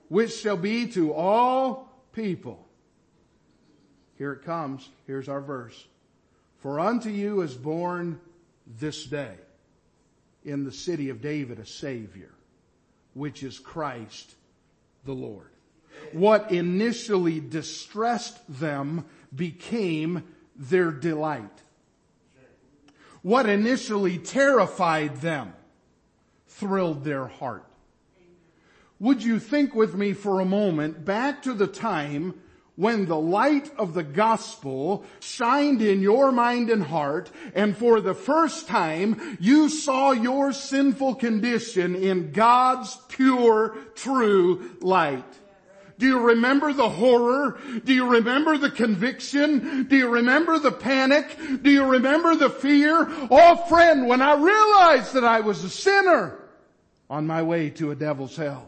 which 0.08 0.34
shall 0.34 0.58
be 0.58 0.88
to 0.88 1.14
all 1.14 1.90
people. 2.14 2.66
Here 4.18 4.32
it 4.32 4.44
comes. 4.44 4.90
Here's 5.08 5.28
our 5.28 5.42
verse. 5.42 5.86
For 6.60 6.80
unto 6.80 7.10
you 7.10 7.42
is 7.42 7.54
born 7.54 8.20
this 8.80 9.04
day 9.06 9.36
in 10.46 10.64
the 10.64 10.72
city 10.72 11.10
of 11.10 11.22
David 11.22 11.60
a 11.60 11.66
Savior, 11.66 12.32
which 13.14 13.44
is 13.44 13.60
Christ 13.60 14.36
the 15.04 15.14
Lord. 15.14 15.50
What 16.14 16.52
initially 16.52 17.40
distressed 17.42 18.40
them 18.48 19.06
became 19.36 20.24
their 20.56 20.92
delight. 20.92 21.62
What 23.22 23.50
initially 23.50 24.18
terrified 24.18 25.18
them 25.18 25.54
thrilled 26.48 27.04
their 27.04 27.28
heart. 27.28 27.66
Would 29.00 29.24
you 29.24 29.40
think 29.40 29.76
with 29.76 29.96
me 29.96 30.14
for 30.14 30.40
a 30.40 30.46
moment 30.46 31.04
back 31.04 31.44
to 31.44 31.54
the 31.54 31.68
time 31.68 32.36
when 32.76 33.06
the 33.06 33.20
light 33.20 33.72
of 33.78 33.94
the 33.94 34.04
gospel 34.04 35.04
shined 35.20 35.82
in 35.82 36.02
your 36.02 36.32
mind 36.32 36.70
and 36.70 36.84
heart 36.84 37.32
and 37.54 37.76
for 37.76 38.02
the 38.02 38.14
first 38.14 38.68
time 38.68 39.38
you 39.40 39.70
saw 39.70 40.12
your 40.12 40.52
sinful 40.54 41.16
condition 41.16 41.96
in 41.96 42.32
God's 42.32 42.98
pure, 43.10 43.76
true 43.96 44.78
light. 44.82 45.26
Do 45.98 46.06
you 46.06 46.20
remember 46.20 46.74
the 46.74 46.90
horror? 46.90 47.58
Do 47.84 47.94
you 47.94 48.10
remember 48.10 48.58
the 48.58 48.70
conviction? 48.70 49.84
Do 49.84 49.96
you 49.96 50.10
remember 50.10 50.60
the 50.60 50.72
panic? 50.72 51.38
Do 51.62 51.70
you 51.72 51.86
remember 51.86 52.36
the 52.36 52.50
fear? 52.50 53.08
Oh 53.32 53.56
friend, 53.68 54.08
when 54.08 54.22
I 54.22 54.36
realized 54.36 55.14
that 55.14 55.24
I 55.24 55.40
was 55.40 55.64
a 55.64 55.70
sinner 55.70 56.38
on 57.10 57.28
my 57.28 57.44
way 57.44 57.70
to 57.72 57.92
a 57.92 57.96
devil's 57.96 58.36
hell. 58.36 58.68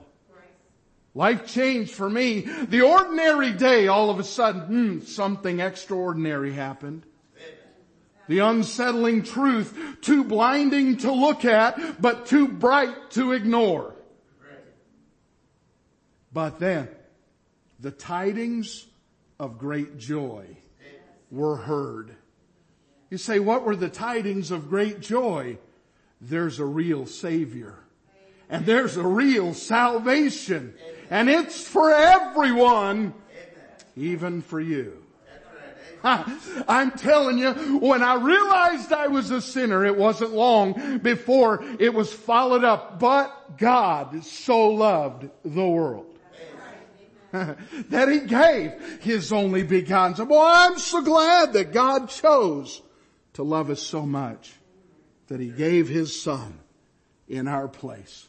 Life 1.13 1.47
changed 1.47 1.91
for 1.91 2.07
me. 2.07 2.41
The 2.41 2.81
ordinary 2.81 3.51
day, 3.51 3.87
all 3.87 4.11
of 4.11 4.19
a 4.19 4.23
sudden, 4.23 4.61
hmm, 4.61 4.99
something 5.05 5.59
extraordinary 5.59 6.53
happened. 6.53 7.03
The 8.27 8.39
unsettling 8.39 9.23
truth, 9.23 9.75
too 10.01 10.23
blinding 10.23 10.97
to 10.97 11.11
look 11.11 11.43
at, 11.43 11.99
but 11.99 12.27
too 12.27 12.47
bright 12.47 13.11
to 13.11 13.31
ignore. 13.31 13.95
But 16.31 16.59
then, 16.59 16.89
the 17.79 17.91
tidings 17.91 18.85
of 19.39 19.57
great 19.57 19.97
joy 19.97 20.45
were 21.31 21.57
heard. 21.57 22.15
You 23.09 23.17
say, 23.17 23.39
what 23.39 23.63
were 23.63 23.75
the 23.75 23.89
tidings 23.89 24.51
of 24.51 24.69
great 24.69 24.99
joy? 24.99 25.57
There's 26.19 26.59
a 26.59 26.65
real 26.65 27.05
savior. 27.05 27.75
And 28.49 28.65
there's 28.65 28.97
a 28.97 29.05
real 29.05 29.53
salvation. 29.53 30.73
And 31.09 31.29
it's 31.29 31.61
for 31.61 31.91
everyone, 31.91 33.13
even 33.95 34.41
for 34.41 34.59
you. 34.59 35.03
I'm 36.03 36.91
telling 36.91 37.37
you, 37.37 37.79
when 37.79 38.03
I 38.03 38.15
realized 38.15 38.93
I 38.93 39.07
was 39.07 39.31
a 39.31 39.41
sinner, 39.41 39.85
it 39.85 39.97
wasn't 39.97 40.33
long 40.33 40.99
before 40.99 41.63
it 41.79 41.93
was 41.93 42.13
followed 42.13 42.63
up. 42.63 42.99
But 42.99 43.57
God 43.57 44.23
so 44.23 44.69
loved 44.69 45.29
the 45.43 45.67
world. 45.67 46.16
that 47.89 48.09
he 48.09 48.19
gave 48.21 48.73
his 49.01 49.31
only 49.31 49.63
begotten 49.63 50.15
son. 50.15 50.27
Boy, 50.27 50.43
I'm 50.43 50.77
so 50.77 51.01
glad 51.01 51.53
that 51.53 51.71
God 51.71 52.09
chose 52.09 52.81
to 53.33 53.43
love 53.43 53.69
us 53.69 53.81
so 53.81 54.05
much 54.05 54.53
that 55.27 55.39
he 55.39 55.49
gave 55.49 55.87
his 55.87 56.19
son 56.19 56.59
in 57.27 57.47
our 57.47 57.67
place. 57.67 58.27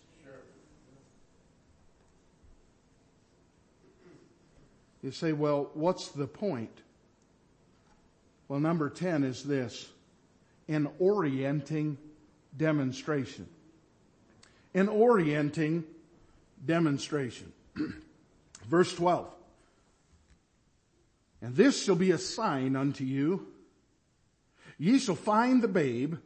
You 5.03 5.13
say, 5.13 5.33
well, 5.33 5.71
what's 5.75 6.09
the 6.09 6.27
point? 6.27 6.77
Well, 8.49 8.61
number 8.61 8.91
10 8.91 9.23
is 9.23 9.45
this. 9.45 9.89
An 10.69 10.89
orienting 10.99 11.97
demonstration. 12.57 13.49
An 14.75 14.89
orienting 14.89 15.85
demonstration. 16.67 17.53
Verse 18.69 18.95
12. 18.95 19.27
And 21.41 21.57
this 21.57 21.83
shall 21.83 21.95
be 21.95 22.11
a 22.11 22.19
sign 22.19 22.77
unto 22.77 23.05
you. 23.05 23.47
Ye 24.77 24.99
shall 24.99 25.15
find 25.15 25.63
the 25.63 25.69
babe 25.69 26.17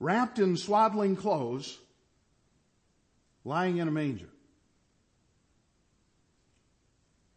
wrapped 0.00 0.38
in 0.38 0.56
swaddling 0.56 1.16
clothes 1.16 1.78
lying 3.44 3.78
in 3.78 3.88
a 3.88 3.90
manger. 3.90 4.28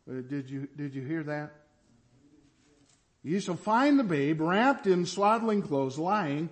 Uh, 0.09 0.21
did 0.27 0.49
you, 0.49 0.67
did 0.75 0.93
you 0.93 1.01
hear 1.01 1.23
that? 1.23 1.51
You 3.23 3.39
shall 3.39 3.55
find 3.55 3.97
the 3.99 4.03
babe 4.03 4.41
wrapped 4.41 4.87
in 4.87 5.05
swaddling 5.05 5.61
clothes 5.61 5.97
lying 5.97 6.49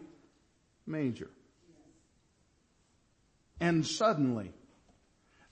manger. 0.85 1.29
And 3.59 3.85
suddenly 3.85 4.51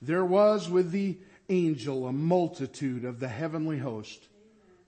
there 0.02 0.26
was 0.26 0.68
with 0.70 0.92
the 0.92 1.18
angel 1.52 2.08
a 2.08 2.14
multitude 2.14 3.04
of 3.06 3.20
the 3.20 3.28
heavenly 3.28 3.78
host, 3.78 4.28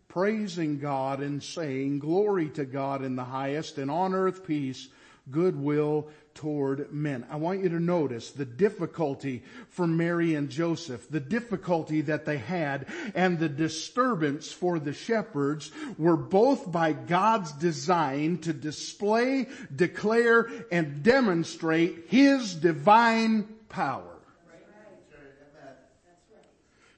praising 0.07 0.79
God 0.79 1.19
and 1.19 1.43
saying, 1.43 1.99
glory 1.99 2.49
to 2.51 2.65
God 2.65 3.03
in 3.03 3.15
the 3.15 3.23
highest 3.23 3.77
and 3.77 3.91
on 3.91 4.15
earth 4.15 4.47
peace, 4.47 4.87
goodwill 5.29 6.07
toward 6.33 6.91
men. 6.91 7.25
I 7.29 7.35
want 7.35 7.61
you 7.61 7.69
to 7.69 7.79
notice 7.79 8.31
the 8.31 8.45
difficulty 8.45 9.43
for 9.69 9.85
Mary 9.85 10.35
and 10.35 10.49
Joseph, 10.49 11.07
the 11.09 11.19
difficulty 11.19 12.01
that 12.01 12.25
they 12.25 12.37
had, 12.37 12.87
and 13.13 13.37
the 13.37 13.49
disturbance 13.49 14.51
for 14.51 14.79
the 14.79 14.93
shepherds 14.93 15.71
were 15.97 16.17
both 16.17 16.71
by 16.71 16.93
God's 16.93 17.51
design 17.51 18.39
to 18.39 18.53
display, 18.53 19.47
declare, 19.73 20.49
and 20.71 21.03
demonstrate 21.03 22.05
His 22.07 22.55
divine 22.55 23.43
power. 23.69 24.12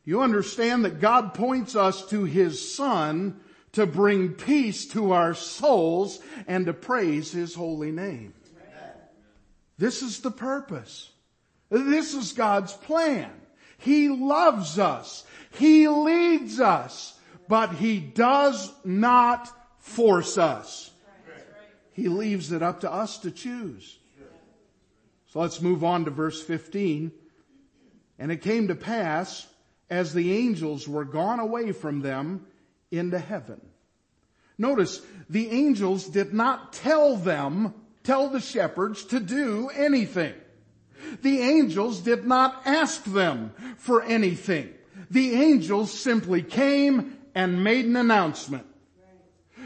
You 0.05 0.21
understand 0.21 0.85
that 0.85 1.01
God 1.01 1.33
points 1.33 1.75
us 1.75 2.05
to 2.07 2.23
His 2.23 2.75
Son 2.75 3.39
to 3.71 3.85
bring 3.85 4.33
peace 4.33 4.87
to 4.89 5.11
our 5.11 5.33
souls 5.33 6.19
and 6.47 6.67
to 6.67 6.73
praise 6.73 7.31
His 7.31 7.55
holy 7.55 7.91
name. 7.91 8.33
This 9.77 10.01
is 10.01 10.19
the 10.19 10.31
purpose. 10.31 11.09
This 11.69 12.13
is 12.13 12.33
God's 12.33 12.71
plan. 12.71 13.31
He 13.77 14.07
loves 14.07 14.79
us. 14.79 15.25
He 15.51 15.87
leads 15.87 16.59
us, 16.59 17.19
but 17.49 17.73
He 17.73 17.99
does 17.99 18.71
not 18.85 19.49
force 19.79 20.37
us. 20.37 20.91
He 21.91 22.09
leaves 22.09 22.51
it 22.51 22.61
up 22.61 22.81
to 22.81 22.91
us 22.91 23.17
to 23.19 23.31
choose. 23.31 23.97
So 25.27 25.39
let's 25.39 25.61
move 25.61 25.83
on 25.83 26.05
to 26.05 26.11
verse 26.11 26.41
15. 26.41 27.11
And 28.19 28.31
it 28.31 28.41
came 28.41 28.69
to 28.69 28.75
pass 28.75 29.47
as 29.89 30.13
the 30.13 30.33
angels 30.33 30.87
were 30.87 31.05
gone 31.05 31.39
away 31.39 31.71
from 31.71 32.01
them 32.01 32.45
into 32.91 33.19
heaven. 33.19 33.61
Notice 34.57 35.01
the 35.29 35.49
angels 35.49 36.07
did 36.07 36.33
not 36.33 36.73
tell 36.73 37.17
them, 37.17 37.73
tell 38.03 38.29
the 38.29 38.39
shepherds 38.39 39.03
to 39.05 39.19
do 39.19 39.69
anything. 39.69 40.33
The 41.21 41.41
angels 41.41 41.99
did 41.99 42.25
not 42.25 42.61
ask 42.65 43.03
them 43.03 43.53
for 43.77 44.01
anything. 44.01 44.73
The 45.11 45.33
angels 45.33 45.91
simply 45.91 46.41
came 46.41 47.17
and 47.35 47.63
made 47.63 47.85
an 47.85 47.95
announcement. 47.95 48.65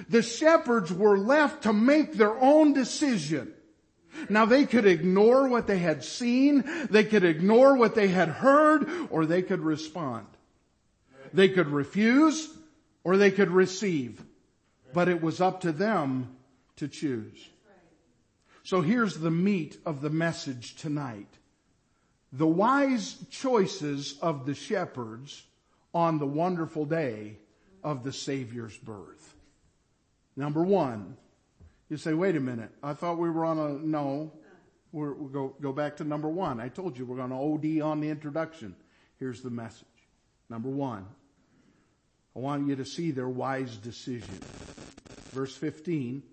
The 0.09 0.21
shepherds 0.21 0.91
were 0.91 1.17
left 1.17 1.63
to 1.63 1.73
make 1.73 2.13
their 2.13 2.37
own 2.39 2.73
decision. 2.73 3.53
Now 4.27 4.45
they 4.45 4.65
could 4.65 4.85
ignore 4.85 5.47
what 5.47 5.67
they 5.67 5.79
had 5.79 6.03
seen, 6.03 6.63
they 6.89 7.03
could 7.03 7.23
ignore 7.23 7.75
what 7.75 7.95
they 7.95 8.07
had 8.07 8.29
heard, 8.29 8.89
or 9.09 9.25
they 9.25 9.41
could 9.41 9.61
respond. 9.61 10.27
They 11.33 11.49
could 11.49 11.67
refuse, 11.67 12.49
or 13.03 13.17
they 13.17 13.31
could 13.31 13.51
receive. 13.51 14.23
But 14.93 15.07
it 15.07 15.21
was 15.21 15.39
up 15.39 15.61
to 15.61 15.71
them 15.71 16.35
to 16.77 16.87
choose. 16.87 17.47
So 18.63 18.81
here's 18.81 19.15
the 19.15 19.31
meat 19.31 19.77
of 19.85 20.01
the 20.01 20.09
message 20.09 20.75
tonight. 20.75 21.27
The 22.31 22.47
wise 22.47 23.15
choices 23.31 24.17
of 24.21 24.45
the 24.45 24.53
shepherds 24.53 25.43
on 25.93 26.19
the 26.19 26.27
wonderful 26.27 26.85
day 26.85 27.37
of 27.83 28.03
the 28.03 28.13
Savior's 28.13 28.77
birth. 28.77 29.35
Number 30.35 30.63
one, 30.63 31.17
you 31.89 31.97
say, 31.97 32.13
wait 32.13 32.35
a 32.35 32.39
minute. 32.39 32.71
I 32.83 32.93
thought 32.93 33.17
we 33.17 33.29
were 33.29 33.45
on 33.45 33.57
a, 33.57 33.69
no. 33.69 34.31
We're, 34.91 35.13
we'll 35.13 35.29
go, 35.29 35.55
go 35.61 35.73
back 35.73 35.97
to 35.97 36.03
number 36.03 36.29
one. 36.29 36.59
I 36.59 36.69
told 36.69 36.97
you 36.97 37.05
we're 37.05 37.17
going 37.17 37.29
to 37.29 37.35
OD 37.35 37.81
on 37.81 37.99
the 37.99 38.09
introduction. 38.09 38.75
Here's 39.17 39.41
the 39.41 39.49
message. 39.49 39.85
Number 40.49 40.69
one. 40.69 41.05
I 42.35 42.39
want 42.39 42.67
you 42.67 42.75
to 42.75 42.85
see 42.85 43.11
their 43.11 43.27
wise 43.27 43.75
decision. 43.77 44.39
Verse 45.31 45.55
15. 45.55 46.23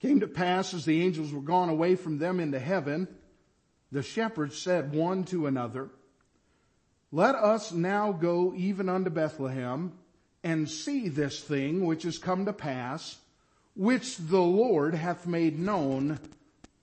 Came 0.00 0.20
to 0.20 0.28
pass 0.28 0.74
as 0.74 0.84
the 0.84 1.02
angels 1.02 1.32
were 1.32 1.40
gone 1.40 1.68
away 1.68 1.96
from 1.96 2.18
them 2.18 2.38
into 2.38 2.58
heaven, 2.58 3.08
the 3.90 4.02
shepherds 4.02 4.56
said 4.56 4.92
one 4.94 5.24
to 5.24 5.46
another, 5.46 5.90
let 7.10 7.34
us 7.34 7.72
now 7.72 8.12
go 8.12 8.52
even 8.54 8.88
unto 8.88 9.10
Bethlehem 9.10 9.92
and 10.44 10.68
see 10.68 11.08
this 11.08 11.40
thing 11.40 11.86
which 11.86 12.02
has 12.02 12.18
come 12.18 12.44
to 12.44 12.52
pass, 12.52 13.18
which 13.78 14.16
the 14.16 14.42
Lord 14.42 14.94
hath 14.94 15.26
made 15.26 15.56
known 15.56 16.18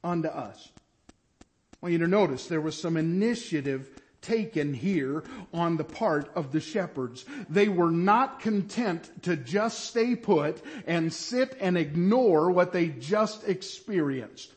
unto 0.01 0.29
us. 0.29 0.71
I 0.71 1.87
want 1.87 1.93
you 1.93 1.99
to 1.99 2.07
notice 2.07 2.47
there 2.47 2.61
was 2.61 2.79
some 2.79 2.95
initiative 2.95 3.89
taken 4.21 4.73
here 4.73 5.23
on 5.53 5.75
the 5.75 5.83
part 5.83 6.31
of 6.35 6.53
the 6.53 6.61
shepherds. 6.61 7.25
They 7.49 7.67
were 7.67 7.91
not 7.91 8.39
content 8.39 9.11
to 9.23 9.35
just 9.35 9.81
stay 9.85 10.15
put 10.15 10.63
and 10.87 11.13
sit 11.13 11.57
and 11.59 11.77
ignore 11.77 12.49
what 12.49 12.71
they 12.71 12.87
just 12.87 13.47
experienced. 13.47 14.54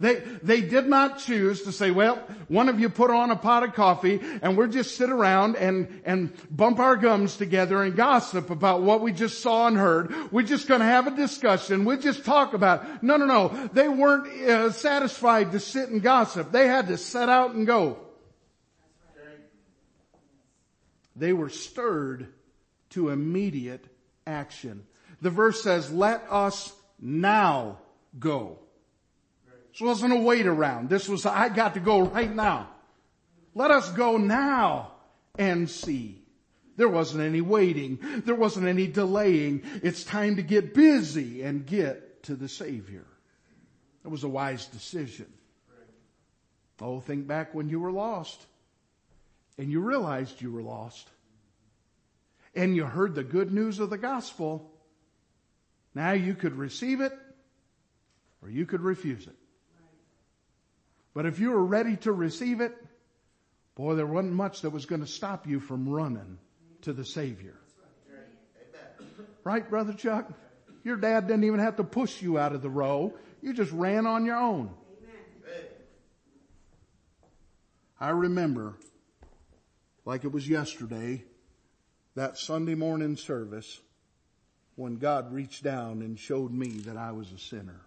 They, 0.00 0.14
they 0.42 0.60
did 0.60 0.86
not 0.86 1.18
choose 1.18 1.62
to 1.62 1.72
say, 1.72 1.90
well, 1.90 2.16
one 2.46 2.68
of 2.68 2.78
you 2.78 2.88
put 2.88 3.10
on 3.10 3.32
a 3.32 3.36
pot 3.36 3.64
of 3.64 3.74
coffee 3.74 4.20
and 4.42 4.56
we'll 4.56 4.68
just 4.68 4.96
sit 4.96 5.10
around 5.10 5.56
and, 5.56 6.02
and 6.04 6.32
bump 6.56 6.78
our 6.78 6.94
gums 6.94 7.36
together 7.36 7.82
and 7.82 7.96
gossip 7.96 8.50
about 8.50 8.82
what 8.82 9.00
we 9.00 9.10
just 9.10 9.40
saw 9.42 9.66
and 9.66 9.76
heard. 9.76 10.14
We're 10.30 10.42
just 10.44 10.68
going 10.68 10.80
to 10.80 10.86
have 10.86 11.08
a 11.08 11.16
discussion. 11.16 11.84
We'll 11.84 11.98
just 11.98 12.24
talk 12.24 12.54
about 12.54 12.84
it. 12.84 13.02
No, 13.02 13.16
no, 13.16 13.26
no. 13.26 13.70
They 13.72 13.88
weren't 13.88 14.28
uh, 14.48 14.70
satisfied 14.70 15.50
to 15.50 15.58
sit 15.58 15.88
and 15.88 16.00
gossip. 16.00 16.52
They 16.52 16.68
had 16.68 16.86
to 16.88 16.96
set 16.96 17.28
out 17.28 17.54
and 17.54 17.66
go. 17.66 17.98
They 21.16 21.32
were 21.32 21.50
stirred 21.50 22.28
to 22.90 23.08
immediate 23.08 23.84
action. 24.28 24.86
The 25.20 25.30
verse 25.30 25.60
says, 25.60 25.90
let 25.90 26.22
us 26.30 26.72
now 27.00 27.78
go. 28.16 28.60
This 29.78 29.86
wasn't 29.86 30.12
a 30.12 30.16
wait 30.16 30.44
around. 30.44 30.88
This 30.88 31.08
was, 31.08 31.24
I 31.24 31.48
got 31.50 31.74
to 31.74 31.80
go 31.80 32.00
right 32.00 32.34
now. 32.34 32.68
Let 33.54 33.70
us 33.70 33.88
go 33.92 34.16
now 34.16 34.90
and 35.38 35.70
see. 35.70 36.20
There 36.76 36.88
wasn't 36.88 37.22
any 37.22 37.40
waiting. 37.42 38.00
There 38.24 38.34
wasn't 38.34 38.66
any 38.66 38.88
delaying. 38.88 39.62
It's 39.84 40.02
time 40.02 40.34
to 40.34 40.42
get 40.42 40.74
busy 40.74 41.44
and 41.44 41.64
get 41.64 42.24
to 42.24 42.34
the 42.34 42.48
Savior. 42.48 43.06
It 44.04 44.08
was 44.08 44.24
a 44.24 44.28
wise 44.28 44.66
decision. 44.66 45.32
Oh, 46.80 46.98
think 46.98 47.28
back 47.28 47.54
when 47.54 47.68
you 47.68 47.78
were 47.78 47.92
lost 47.92 48.46
and 49.58 49.70
you 49.70 49.78
realized 49.78 50.42
you 50.42 50.50
were 50.50 50.62
lost 50.62 51.08
and 52.52 52.74
you 52.74 52.84
heard 52.84 53.14
the 53.14 53.22
good 53.22 53.52
news 53.52 53.78
of 53.78 53.90
the 53.90 53.98
gospel. 53.98 54.72
Now 55.94 56.12
you 56.12 56.34
could 56.34 56.56
receive 56.56 57.00
it 57.00 57.16
or 58.42 58.50
you 58.50 58.66
could 58.66 58.80
refuse 58.80 59.24
it. 59.28 59.37
But 61.14 61.26
if 61.26 61.38
you 61.38 61.50
were 61.50 61.64
ready 61.64 61.96
to 61.98 62.12
receive 62.12 62.60
it, 62.60 62.76
boy, 63.74 63.94
there 63.94 64.06
wasn't 64.06 64.34
much 64.34 64.62
that 64.62 64.70
was 64.70 64.86
going 64.86 65.00
to 65.00 65.06
stop 65.06 65.46
you 65.46 65.60
from 65.60 65.88
running 65.88 66.38
to 66.82 66.92
the 66.92 67.04
Savior. 67.04 67.54
Right, 69.44 69.68
Brother 69.68 69.94
Chuck? 69.94 70.30
Your 70.84 70.96
dad 70.96 71.26
didn't 71.26 71.44
even 71.44 71.60
have 71.60 71.76
to 71.76 71.84
push 71.84 72.22
you 72.22 72.38
out 72.38 72.54
of 72.54 72.62
the 72.62 72.70
row. 72.70 73.14
You 73.42 73.52
just 73.52 73.72
ran 73.72 74.06
on 74.06 74.24
your 74.24 74.36
own. 74.36 74.70
I 78.00 78.10
remember, 78.10 78.76
like 80.04 80.24
it 80.24 80.32
was 80.32 80.48
yesterday, 80.48 81.24
that 82.14 82.38
Sunday 82.38 82.74
morning 82.74 83.16
service 83.16 83.80
when 84.76 84.96
God 84.96 85.32
reached 85.32 85.64
down 85.64 86.02
and 86.02 86.18
showed 86.18 86.52
me 86.52 86.68
that 86.80 86.96
I 86.96 87.10
was 87.10 87.32
a 87.32 87.38
sinner. 87.38 87.80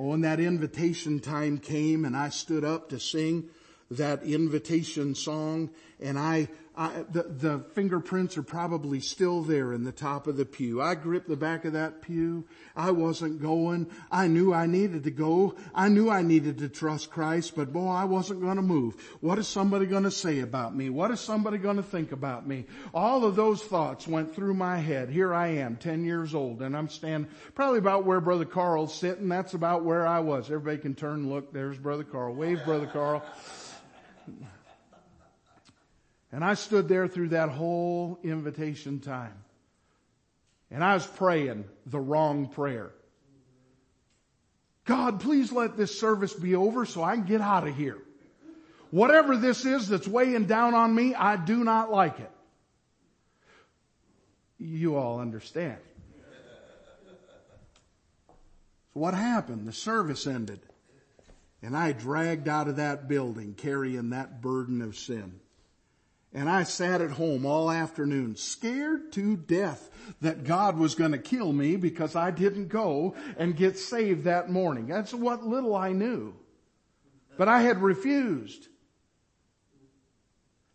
And 0.00 0.24
that 0.24 0.40
invitation 0.40 1.20
time 1.20 1.58
came 1.58 2.06
and 2.06 2.16
I 2.16 2.30
stood 2.30 2.64
up 2.64 2.88
to 2.88 2.98
sing 2.98 3.50
that 3.90 4.22
invitation 4.22 5.14
song 5.14 5.70
and 6.02 6.18
I, 6.18 6.48
I 6.76 7.04
the, 7.10 7.22
the, 7.24 7.58
fingerprints 7.74 8.38
are 8.38 8.42
probably 8.42 9.00
still 9.00 9.42
there 9.42 9.72
in 9.72 9.84
the 9.84 9.92
top 9.92 10.26
of 10.26 10.36
the 10.36 10.46
pew. 10.46 10.80
I 10.80 10.94
gripped 10.94 11.28
the 11.28 11.36
back 11.36 11.64
of 11.64 11.74
that 11.74 12.00
pew. 12.00 12.46
I 12.74 12.90
wasn't 12.92 13.42
going. 13.42 13.90
I 14.10 14.26
knew 14.26 14.54
I 14.54 14.66
needed 14.66 15.04
to 15.04 15.10
go. 15.10 15.56
I 15.74 15.88
knew 15.88 16.08
I 16.08 16.22
needed 16.22 16.58
to 16.58 16.68
trust 16.68 17.10
Christ, 17.10 17.54
but 17.54 17.72
boy, 17.72 17.90
I 17.90 18.04
wasn't 18.04 18.40
going 18.40 18.56
to 18.56 18.62
move. 18.62 18.94
What 19.20 19.38
is 19.38 19.46
somebody 19.46 19.86
going 19.86 20.04
to 20.04 20.10
say 20.10 20.40
about 20.40 20.74
me? 20.74 20.88
What 20.88 21.10
is 21.10 21.20
somebody 21.20 21.58
going 21.58 21.76
to 21.76 21.82
think 21.82 22.12
about 22.12 22.48
me? 22.48 22.64
All 22.94 23.24
of 23.24 23.36
those 23.36 23.62
thoughts 23.62 24.08
went 24.08 24.34
through 24.34 24.54
my 24.54 24.78
head. 24.78 25.10
Here 25.10 25.34
I 25.34 25.48
am, 25.48 25.76
10 25.76 26.04
years 26.04 26.34
old, 26.34 26.62
and 26.62 26.76
I'm 26.76 26.88
standing 26.88 27.30
probably 27.54 27.78
about 27.78 28.06
where 28.06 28.20
Brother 28.20 28.46
Carl's 28.46 28.94
sitting. 28.94 29.28
That's 29.28 29.54
about 29.54 29.84
where 29.84 30.06
I 30.06 30.20
was. 30.20 30.46
Everybody 30.46 30.78
can 30.78 30.94
turn 30.94 31.28
look. 31.28 31.52
There's 31.52 31.76
Brother 31.76 32.04
Carl. 32.04 32.34
Wave, 32.34 32.64
Brother 32.64 32.86
Carl. 32.86 33.22
And 36.32 36.44
I 36.44 36.54
stood 36.54 36.88
there 36.88 37.08
through 37.08 37.30
that 37.30 37.48
whole 37.48 38.18
invitation 38.22 39.00
time. 39.00 39.34
And 40.70 40.84
I 40.84 40.94
was 40.94 41.06
praying 41.06 41.64
the 41.86 41.98
wrong 41.98 42.46
prayer. 42.46 42.92
God, 44.84 45.20
please 45.20 45.52
let 45.52 45.76
this 45.76 45.98
service 45.98 46.32
be 46.32 46.54
over 46.54 46.86
so 46.86 47.02
I 47.02 47.16
can 47.16 47.24
get 47.24 47.40
out 47.40 47.66
of 47.66 47.76
here. 47.76 47.98
Whatever 48.90 49.36
this 49.36 49.64
is 49.64 49.88
that's 49.88 50.08
weighing 50.08 50.46
down 50.46 50.74
on 50.74 50.94
me, 50.94 51.14
I 51.14 51.36
do 51.36 51.62
not 51.64 51.90
like 51.90 52.18
it. 52.18 52.30
You 54.58 54.96
all 54.96 55.20
understand. 55.20 55.78
So 58.92 59.00
what 59.00 59.14
happened? 59.14 59.66
The 59.66 59.72
service 59.72 60.26
ended. 60.26 60.60
And 61.62 61.76
I 61.76 61.92
dragged 61.92 62.48
out 62.48 62.68
of 62.68 62.76
that 62.76 63.06
building 63.06 63.54
carrying 63.54 64.10
that 64.10 64.40
burden 64.40 64.82
of 64.82 64.96
sin. 64.96 65.40
And 66.32 66.48
I 66.48 66.62
sat 66.62 67.00
at 67.00 67.10
home 67.10 67.44
all 67.44 67.70
afternoon 67.70 68.36
scared 68.36 69.12
to 69.12 69.36
death 69.36 69.90
that 70.20 70.44
God 70.44 70.78
was 70.78 70.94
going 70.94 71.12
to 71.12 71.18
kill 71.18 71.52
me 71.52 71.76
because 71.76 72.14
I 72.14 72.30
didn't 72.30 72.68
go 72.68 73.16
and 73.36 73.56
get 73.56 73.78
saved 73.78 74.24
that 74.24 74.50
morning. 74.50 74.86
That's 74.86 75.12
what 75.12 75.44
little 75.44 75.74
I 75.74 75.92
knew. 75.92 76.34
But 77.36 77.48
I 77.48 77.62
had 77.62 77.82
refused. 77.82 78.68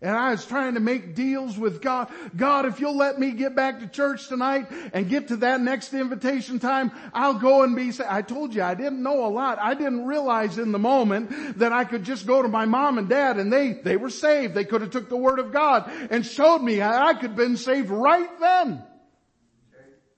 And 0.06 0.16
I 0.16 0.30
was 0.30 0.46
trying 0.46 0.76
to 0.76 0.80
make 0.80 1.16
deals 1.16 1.58
with 1.58 1.82
God. 1.82 2.12
God, 2.38 2.68
if 2.68 2.80
you'll 2.80 2.96
let 2.96 3.18
me 3.18 3.32
get 3.32 3.56
back 3.56 3.80
to 3.80 3.88
church 3.88 4.28
tonight 4.28 4.68
and 4.94 5.10
get 5.10 5.30
to 5.30 5.38
that 5.38 5.62
next 5.62 5.96
invitation 5.96 6.60
time, 6.60 6.92
I'll 7.12 7.34
go 7.34 7.64
and 7.64 7.76
be 7.76 7.92
saved. 7.92 8.08
I 8.08 8.22
told 8.22 8.54
you 8.54 8.62
I 8.62 8.76
didn't 8.76 9.02
know 9.02 9.26
a 9.26 9.30
lot. 9.30 9.58
I 9.58 9.74
didn't 9.74 10.06
realize 10.06 10.60
in 10.60 10.72
the 10.72 10.78
moment 10.78 11.58
that 11.58 11.74
I 11.74 11.86
could 11.86 12.04
just 12.04 12.28
go 12.28 12.44
to 12.44 12.48
my 12.48 12.66
mom 12.66 13.00
and 13.00 13.10
dad 13.10 13.38
and 13.38 13.52
they, 13.52 13.74
they 13.74 13.98
were 13.98 14.12
saved. 14.12 14.54
They 14.54 14.64
could 14.64 14.82
have 14.82 14.92
took 14.92 15.10
the 15.10 15.18
word 15.18 15.40
of 15.40 15.52
God 15.52 15.90
and 16.12 16.24
showed 16.24 16.60
me 16.60 16.84
I 16.84 17.16
could 17.16 17.32
have 17.32 17.36
been 17.36 17.58
saved 17.58 17.90
right 17.90 18.30
then. 18.40 18.84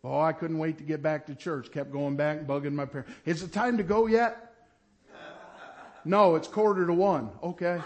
Oh, 0.03 0.19
I 0.19 0.33
couldn't 0.33 0.57
wait 0.57 0.79
to 0.79 0.83
get 0.83 1.01
back 1.01 1.27
to 1.27 1.35
church. 1.35 1.71
Kept 1.71 1.93
going 1.93 2.17
back, 2.17 2.41
bugging 2.41 2.73
my 2.73 2.87
parents. 2.87 3.09
Is 3.23 3.41
it 3.41 3.53
time 3.53 3.77
to 3.77 3.83
go 3.83 4.07
yet? 4.07 4.53
No, 6.03 6.35
it's 6.35 6.49
quarter 6.49 6.85
to 6.85 6.93
one. 6.93 7.29
Okay 7.41 7.79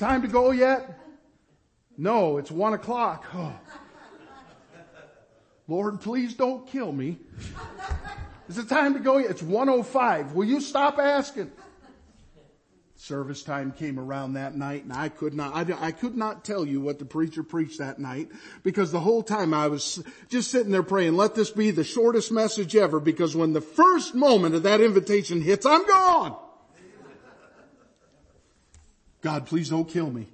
time 0.00 0.22
to 0.22 0.28
go 0.28 0.50
yet? 0.50 0.98
No, 1.96 2.38
it's 2.38 2.50
one 2.50 2.72
o'clock. 2.72 3.26
Oh. 3.34 3.52
Lord, 5.68 6.00
please 6.00 6.34
don't 6.34 6.66
kill 6.66 6.90
me. 6.90 7.18
Is 8.48 8.58
it 8.58 8.68
time 8.68 8.94
to 8.94 9.00
go 9.00 9.18
yet? 9.18 9.30
It's 9.30 9.42
105. 9.42 10.32
Will 10.32 10.46
you 10.46 10.60
stop 10.60 10.98
asking? 10.98 11.52
Service 12.96 13.42
time 13.42 13.72
came 13.72 13.98
around 13.98 14.34
that 14.34 14.56
night 14.56 14.84
and 14.84 14.92
I 14.92 15.08
could 15.08 15.34
not, 15.34 15.54
I, 15.54 15.86
I, 15.88 15.90
could 15.92 16.16
not 16.16 16.44
tell 16.44 16.66
you 16.66 16.80
what 16.80 16.98
the 16.98 17.06
preacher 17.06 17.42
preached 17.42 17.78
that 17.78 17.98
night 17.98 18.28
because 18.62 18.92
the 18.92 19.00
whole 19.00 19.22
time 19.22 19.54
I 19.54 19.68
was 19.68 20.02
just 20.28 20.50
sitting 20.50 20.70
there 20.70 20.82
praying, 20.82 21.16
let 21.16 21.34
this 21.34 21.50
be 21.50 21.70
the 21.70 21.84
shortest 21.84 22.30
message 22.30 22.76
ever 22.76 23.00
because 23.00 23.34
when 23.34 23.52
the 23.52 23.62
first 23.62 24.14
moment 24.14 24.54
of 24.54 24.64
that 24.64 24.80
invitation 24.80 25.40
hits, 25.40 25.64
I'm 25.64 25.86
gone. 25.86 26.36
God, 29.22 29.46
please 29.46 29.68
don't 29.68 29.88
kill 29.88 30.10
me. 30.10 30.28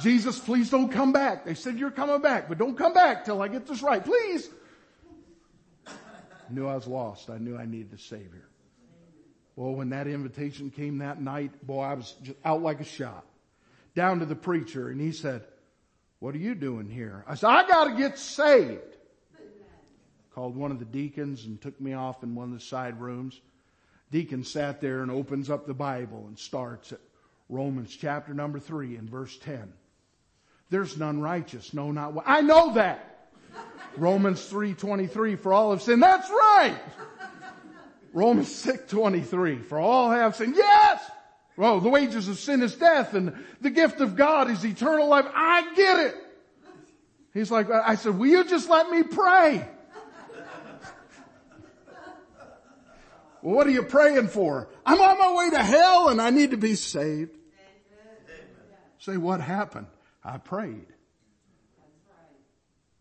Jesus, 0.00 0.38
please 0.38 0.70
don't 0.70 0.90
come 0.90 1.12
back. 1.12 1.44
They 1.44 1.54
said 1.54 1.78
you're 1.78 1.90
coming 1.90 2.20
back, 2.20 2.48
but 2.48 2.58
don't 2.58 2.76
come 2.76 2.94
back 2.94 3.24
till 3.24 3.42
I 3.42 3.48
get 3.48 3.66
this 3.66 3.82
right, 3.82 4.04
please. 4.04 4.48
I 5.86 5.92
knew 6.50 6.66
I 6.66 6.74
was 6.74 6.86
lost. 6.86 7.30
I 7.30 7.38
knew 7.38 7.56
I 7.56 7.66
needed 7.66 7.92
a 7.92 7.98
Savior. 7.98 8.48
Well, 9.54 9.74
when 9.74 9.90
that 9.90 10.06
invitation 10.06 10.70
came 10.70 10.98
that 10.98 11.20
night, 11.20 11.64
boy, 11.66 11.82
I 11.82 11.94
was 11.94 12.14
out 12.44 12.62
like 12.62 12.80
a 12.80 12.84
shot. 12.84 13.24
Down 13.94 14.20
to 14.20 14.26
the 14.26 14.34
preacher, 14.34 14.88
and 14.88 15.00
he 15.00 15.12
said, 15.12 15.44
what 16.20 16.34
are 16.34 16.38
you 16.38 16.54
doing 16.54 16.88
here? 16.88 17.24
I 17.28 17.34
said, 17.34 17.48
I 17.48 17.68
gotta 17.68 17.94
get 17.94 18.18
saved. 18.18 18.80
Called 20.34 20.56
one 20.56 20.70
of 20.70 20.78
the 20.78 20.86
deacons 20.86 21.44
and 21.44 21.60
took 21.60 21.78
me 21.78 21.92
off 21.92 22.22
in 22.22 22.34
one 22.34 22.52
of 22.52 22.54
the 22.54 22.64
side 22.64 22.98
rooms. 23.00 23.38
Deacon 24.10 24.44
sat 24.44 24.80
there 24.80 25.02
and 25.02 25.10
opens 25.10 25.50
up 25.50 25.66
the 25.66 25.74
Bible 25.74 26.24
and 26.26 26.38
starts 26.38 26.92
it. 26.92 27.00
Romans 27.52 27.94
chapter 27.94 28.32
number 28.32 28.58
three 28.58 28.96
and 28.96 29.10
verse 29.10 29.36
10. 29.36 29.74
There's 30.70 30.96
none 30.96 31.20
righteous, 31.20 31.74
no 31.74 31.92
not 31.92 32.14
one. 32.14 32.24
I 32.26 32.40
know 32.40 32.72
that. 32.72 33.28
Romans 33.98 34.40
3.23, 34.50 35.38
for 35.38 35.52
all 35.52 35.72
have 35.72 35.82
sinned. 35.82 36.02
That's 36.02 36.30
right! 36.30 36.78
Romans 38.14 38.48
6.23, 38.48 39.66
for 39.66 39.78
all 39.78 40.10
have 40.10 40.34
sinned. 40.34 40.56
Yes! 40.56 41.02
Well, 41.58 41.80
the 41.80 41.90
wages 41.90 42.26
of 42.26 42.38
sin 42.38 42.62
is 42.62 42.74
death 42.74 43.12
and 43.12 43.34
the 43.60 43.68
gift 43.68 44.00
of 44.00 44.16
God 44.16 44.50
is 44.50 44.64
eternal 44.64 45.08
life. 45.08 45.26
I 45.34 45.74
get 45.74 45.98
it. 46.06 46.14
He's 47.34 47.50
like, 47.50 47.70
I 47.70 47.96
said, 47.96 48.16
will 48.18 48.28
you 48.28 48.44
just 48.44 48.70
let 48.70 48.88
me 48.88 49.02
pray? 49.02 49.68
well, 53.42 53.56
what 53.56 53.66
are 53.66 53.70
you 53.70 53.82
praying 53.82 54.28
for? 54.28 54.70
I'm 54.86 54.98
on 54.98 55.18
my 55.18 55.34
way 55.34 55.50
to 55.50 55.62
hell 55.62 56.08
and 56.08 56.18
I 56.18 56.30
need 56.30 56.52
to 56.52 56.56
be 56.56 56.76
saved. 56.76 57.40
Say, 59.02 59.16
what 59.16 59.40
happened? 59.40 59.88
I 60.22 60.38
prayed. 60.38 60.86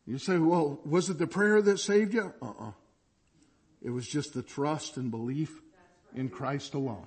You 0.07 0.17
say, 0.17 0.39
well, 0.39 0.79
was 0.83 1.11
it 1.11 1.19
the 1.19 1.27
prayer 1.27 1.61
that 1.61 1.77
saved 1.77 2.15
you? 2.15 2.33
Uh-uh. 2.41 2.71
It 3.83 3.91
was 3.91 4.07
just 4.07 4.33
the 4.33 4.41
trust 4.41 4.97
and 4.97 5.11
belief 5.11 5.61
in 6.15 6.29
Christ 6.29 6.73
alone. 6.73 7.05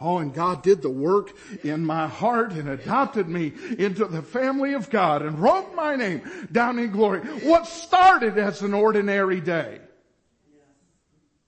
Oh, 0.00 0.18
and 0.18 0.32
God 0.32 0.62
did 0.62 0.80
the 0.80 0.90
work 0.90 1.36
in 1.62 1.84
my 1.84 2.08
heart 2.08 2.52
and 2.52 2.66
adopted 2.66 3.28
me 3.28 3.52
into 3.78 4.06
the 4.06 4.22
family 4.22 4.72
of 4.72 4.88
God 4.88 5.20
and 5.20 5.38
wrote 5.38 5.74
my 5.74 5.94
name 5.94 6.22
down 6.50 6.78
in 6.78 6.92
glory. 6.92 7.20
What 7.20 7.66
started 7.66 8.38
as 8.38 8.62
an 8.62 8.72
ordinary 8.72 9.42
day 9.42 9.80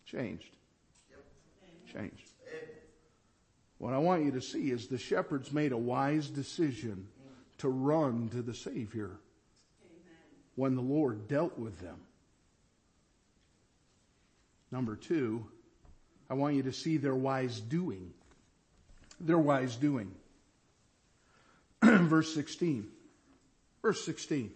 changed. 0.05 0.55
Changed. 1.91 2.24
What 3.85 3.93
I 3.93 3.99
want 3.99 4.25
you 4.25 4.31
to 4.31 4.41
see 4.41 4.71
is 4.71 4.87
the 4.87 4.97
shepherds 4.97 5.53
made 5.53 5.73
a 5.73 5.77
wise 5.77 6.27
decision 6.29 7.07
to 7.59 7.69
run 7.69 8.31
to 8.31 8.41
the 8.41 8.55
Savior 8.55 9.11
when 10.55 10.75
the 10.75 10.81
Lord 10.81 11.29
dealt 11.29 11.59
with 11.59 11.79
them. 11.81 11.99
Number 14.73 14.97
two, 14.97 15.45
I 16.31 16.33
want 16.33 16.55
you 16.55 16.63
to 16.63 16.73
see 16.73 16.97
their 16.97 17.15
wise 17.15 17.61
doing. 17.61 18.15
Their 19.21 19.37
wise 19.37 19.77
doing. 19.77 20.15
Verse 21.83 22.35
16. 22.35 22.89
Verse 23.83 24.03
16. 24.03 24.51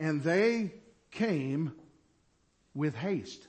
And 0.00 0.22
they 0.22 0.72
came 1.10 1.74
with 2.74 2.96
haste. 2.96 3.46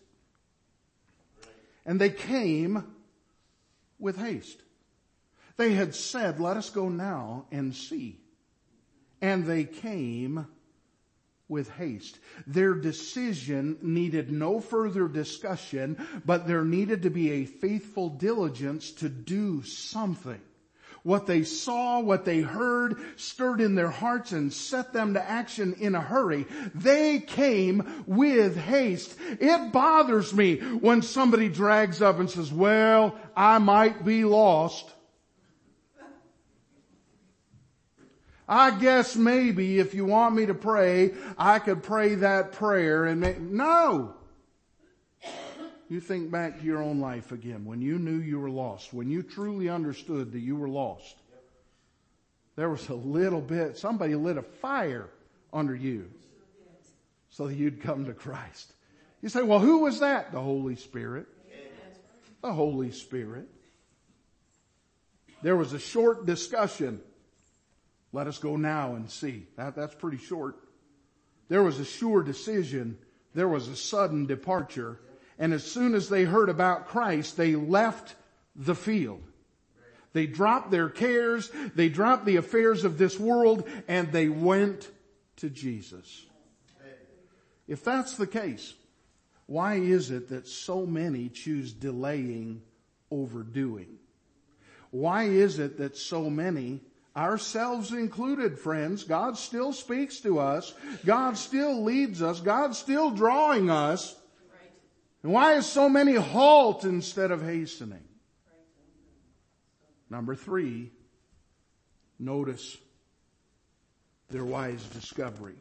And 1.85 2.01
they 2.01 2.09
came 2.09 2.83
with 3.97 4.17
haste. 4.17 4.59
They 5.57 5.73
had 5.73 5.95
said, 5.95 6.39
let 6.39 6.57
us 6.57 6.69
go 6.69 6.89
now 6.89 7.45
and 7.51 7.73
see. 7.73 8.19
And 9.21 9.45
they 9.45 9.63
came 9.63 10.47
with 11.47 11.69
haste. 11.69 12.19
Their 12.47 12.73
decision 12.73 13.77
needed 13.81 14.31
no 14.31 14.59
further 14.59 15.07
discussion, 15.07 16.05
but 16.25 16.47
there 16.47 16.65
needed 16.65 17.03
to 17.03 17.09
be 17.09 17.31
a 17.31 17.45
faithful 17.45 18.09
diligence 18.09 18.91
to 18.93 19.09
do 19.09 19.63
something. 19.63 20.41
What 21.03 21.27
they 21.27 21.43
saw, 21.43 21.99
what 21.99 22.25
they 22.25 22.41
heard 22.41 22.97
stirred 23.15 23.61
in 23.61 23.75
their 23.75 23.91
hearts 23.91 24.31
and 24.31 24.51
set 24.51 24.91
them 24.91 25.13
to 25.13 25.23
action 25.23 25.75
in 25.79 25.93
a 25.93 26.01
hurry. 26.01 26.47
They 26.73 27.19
came 27.19 28.03
with 28.07 28.57
haste. 28.57 29.15
It 29.19 29.71
bothers 29.71 30.33
me 30.33 30.57
when 30.57 31.03
somebody 31.03 31.47
drags 31.47 32.01
up 32.01 32.17
and 32.17 32.27
says, 32.27 32.51
well, 32.51 33.15
I 33.37 33.59
might 33.59 34.03
be 34.03 34.25
lost. 34.25 34.91
I 38.47 38.71
guess 38.71 39.15
maybe 39.15 39.79
if 39.79 39.93
you 39.93 40.05
want 40.05 40.35
me 40.35 40.45
to 40.45 40.53
pray, 40.53 41.13
I 41.37 41.59
could 41.59 41.81
pray 41.81 42.15
that 42.15 42.51
prayer 42.53 43.05
and 43.05 43.21
make, 43.21 43.39
no! 43.39 44.13
You 45.89 45.99
think 45.99 46.31
back 46.31 46.59
to 46.59 46.65
your 46.65 46.81
own 46.81 46.99
life 46.99 47.31
again, 47.31 47.65
when 47.65 47.81
you 47.81 47.99
knew 47.99 48.17
you 48.17 48.39
were 48.39 48.49
lost, 48.49 48.93
when 48.93 49.09
you 49.09 49.23
truly 49.23 49.69
understood 49.69 50.31
that 50.31 50.39
you 50.39 50.55
were 50.55 50.69
lost. 50.69 51.15
There 52.55 52.69
was 52.69 52.87
a 52.89 52.95
little 52.95 53.41
bit, 53.41 53.77
somebody 53.77 54.15
lit 54.15 54.37
a 54.37 54.41
fire 54.41 55.09
under 55.51 55.75
you 55.75 56.09
so 57.29 57.47
that 57.47 57.55
you'd 57.55 57.81
come 57.81 58.05
to 58.05 58.13
Christ. 58.13 58.71
You 59.21 59.29
say, 59.29 59.43
well, 59.43 59.59
who 59.59 59.79
was 59.79 59.99
that? 59.99 60.31
The 60.31 60.39
Holy 60.39 60.75
Spirit. 60.75 61.27
The 62.41 62.53
Holy 62.53 62.91
Spirit. 62.91 63.47
There 65.41 65.55
was 65.55 65.73
a 65.73 65.79
short 65.79 66.25
discussion 66.25 67.01
let 68.15 68.27
us 68.27 68.37
go 68.37 68.55
now 68.55 68.95
and 68.95 69.11
see. 69.11 69.45
That, 69.57 69.75
that's 69.75 69.93
pretty 69.93 70.17
short. 70.17 70.55
There 71.49 71.61
was 71.61 71.81
a 71.81 71.85
sure 71.85 72.23
decision. 72.23 72.97
There 73.33 73.49
was 73.49 73.67
a 73.67 73.75
sudden 73.75 74.25
departure. 74.25 75.01
And 75.37 75.53
as 75.53 75.65
soon 75.65 75.93
as 75.93 76.07
they 76.07 76.23
heard 76.23 76.47
about 76.47 76.87
Christ, 76.87 77.35
they 77.35 77.55
left 77.55 78.15
the 78.55 78.73
field. 78.73 79.21
They 80.13 80.27
dropped 80.27 80.71
their 80.71 80.87
cares, 80.87 81.51
they 81.75 81.89
dropped 81.89 82.25
the 82.25 82.37
affairs 82.37 82.85
of 82.85 82.97
this 82.97 83.19
world, 83.19 83.67
and 83.85 84.13
they 84.13 84.29
went 84.29 84.89
to 85.37 85.49
Jesus. 85.49 86.25
If 87.67 87.83
that's 87.83 88.15
the 88.15 88.27
case, 88.27 88.75
why 89.45 89.75
is 89.75 90.09
it 90.11 90.29
that 90.29 90.47
so 90.47 90.85
many 90.85 91.27
choose 91.27 91.73
delaying 91.73 92.61
over 93.11 93.43
doing? 93.43 93.97
Why 94.91 95.25
is 95.25 95.59
it 95.59 95.79
that 95.79 95.97
so 95.97 96.29
many, 96.29 96.79
ourselves 97.15 97.91
included 97.91 98.59
friends, 98.59 99.03
God 99.03 99.37
still 99.37 99.71
speaks 99.71 100.19
to 100.21 100.39
us, 100.39 100.73
God 101.05 101.37
still 101.37 101.83
leads 101.83 102.21
us, 102.21 102.41
God's 102.41 102.77
still 102.77 103.11
drawing 103.11 103.69
us, 103.69 104.15
and 105.23 105.33
why 105.33 105.53
is 105.53 105.65
so 105.65 105.89
many 105.89 106.13
halt 106.13 106.83
instead 106.83 107.31
of 107.31 107.41
hastening? 107.41 108.03
Number 110.07 110.35
three, 110.35 110.91
notice 112.19 112.77
their 114.29 114.45
wise 114.45 114.83
discovery. 114.89 115.55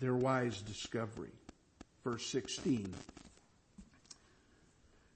Their 0.00 0.14
wise 0.14 0.60
discovery. 0.62 1.30
Verse 2.02 2.26
16. 2.26 2.92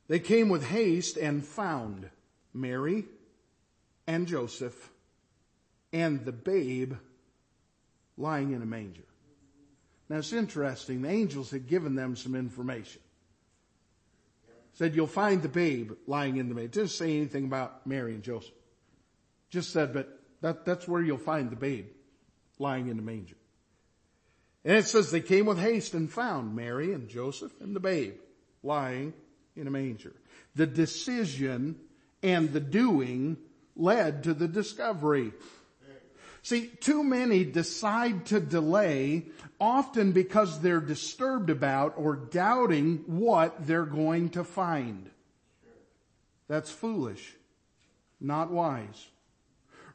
They 0.07 0.20
came 0.20 0.48
with 0.48 0.64
haste 0.64 1.16
and 1.16 1.44
found 1.44 2.09
Mary 2.55 3.07
and 4.06 4.26
Joseph 4.26 4.90
and 5.92 6.24
the 6.24 6.32
babe 6.32 6.94
lying 8.16 8.52
in 8.52 8.62
a 8.62 8.66
manger. 8.66 9.04
Now 10.08 10.18
it's 10.18 10.32
interesting. 10.32 11.02
The 11.02 11.10
angels 11.10 11.50
had 11.50 11.66
given 11.66 11.94
them 11.94 12.16
some 12.16 12.34
information. 12.34 13.00
Said 14.74 14.94
you'll 14.94 15.06
find 15.06 15.42
the 15.42 15.48
babe 15.48 15.92
lying 16.06 16.36
in 16.36 16.48
the 16.48 16.54
manger. 16.54 16.68
Didn't 16.68 16.90
say 16.90 17.16
anything 17.16 17.44
about 17.44 17.86
Mary 17.86 18.14
and 18.14 18.22
Joseph. 18.22 18.54
Just 19.50 19.70
said, 19.70 19.92
but 19.92 20.18
that, 20.40 20.64
that's 20.64 20.88
where 20.88 21.02
you'll 21.02 21.18
find 21.18 21.50
the 21.50 21.56
babe 21.56 21.86
lying 22.58 22.88
in 22.88 22.96
the 22.96 23.02
manger. 23.02 23.36
And 24.64 24.76
it 24.76 24.86
says 24.86 25.10
they 25.10 25.20
came 25.20 25.46
with 25.46 25.58
haste 25.58 25.94
and 25.94 26.10
found 26.10 26.54
Mary 26.54 26.92
and 26.92 27.08
Joseph 27.08 27.52
and 27.60 27.74
the 27.74 27.80
babe 27.80 28.14
lying 28.62 29.12
in 29.56 29.66
a 29.66 29.70
manger. 29.70 30.14
The 30.54 30.66
decision 30.66 31.80
and 32.22 32.52
the 32.52 32.60
doing 32.60 33.36
led 33.76 34.24
to 34.24 34.35
the 34.35 34.48
discovery. 34.48 35.32
See, 36.42 36.66
too 36.66 37.04
many 37.04 37.44
decide 37.44 38.26
to 38.26 38.40
delay 38.40 39.26
often 39.61 40.11
because 40.11 40.61
they're 40.61 40.80
disturbed 40.80 41.50
about 41.50 41.94
or 41.96 42.16
doubting 42.16 43.04
what 43.06 43.66
they're 43.66 43.87
going 43.87 44.30
to 44.30 44.42
find. 44.42 45.08
That's 46.48 46.70
foolish, 46.70 47.32
not 48.20 48.50
wise. 48.50 49.06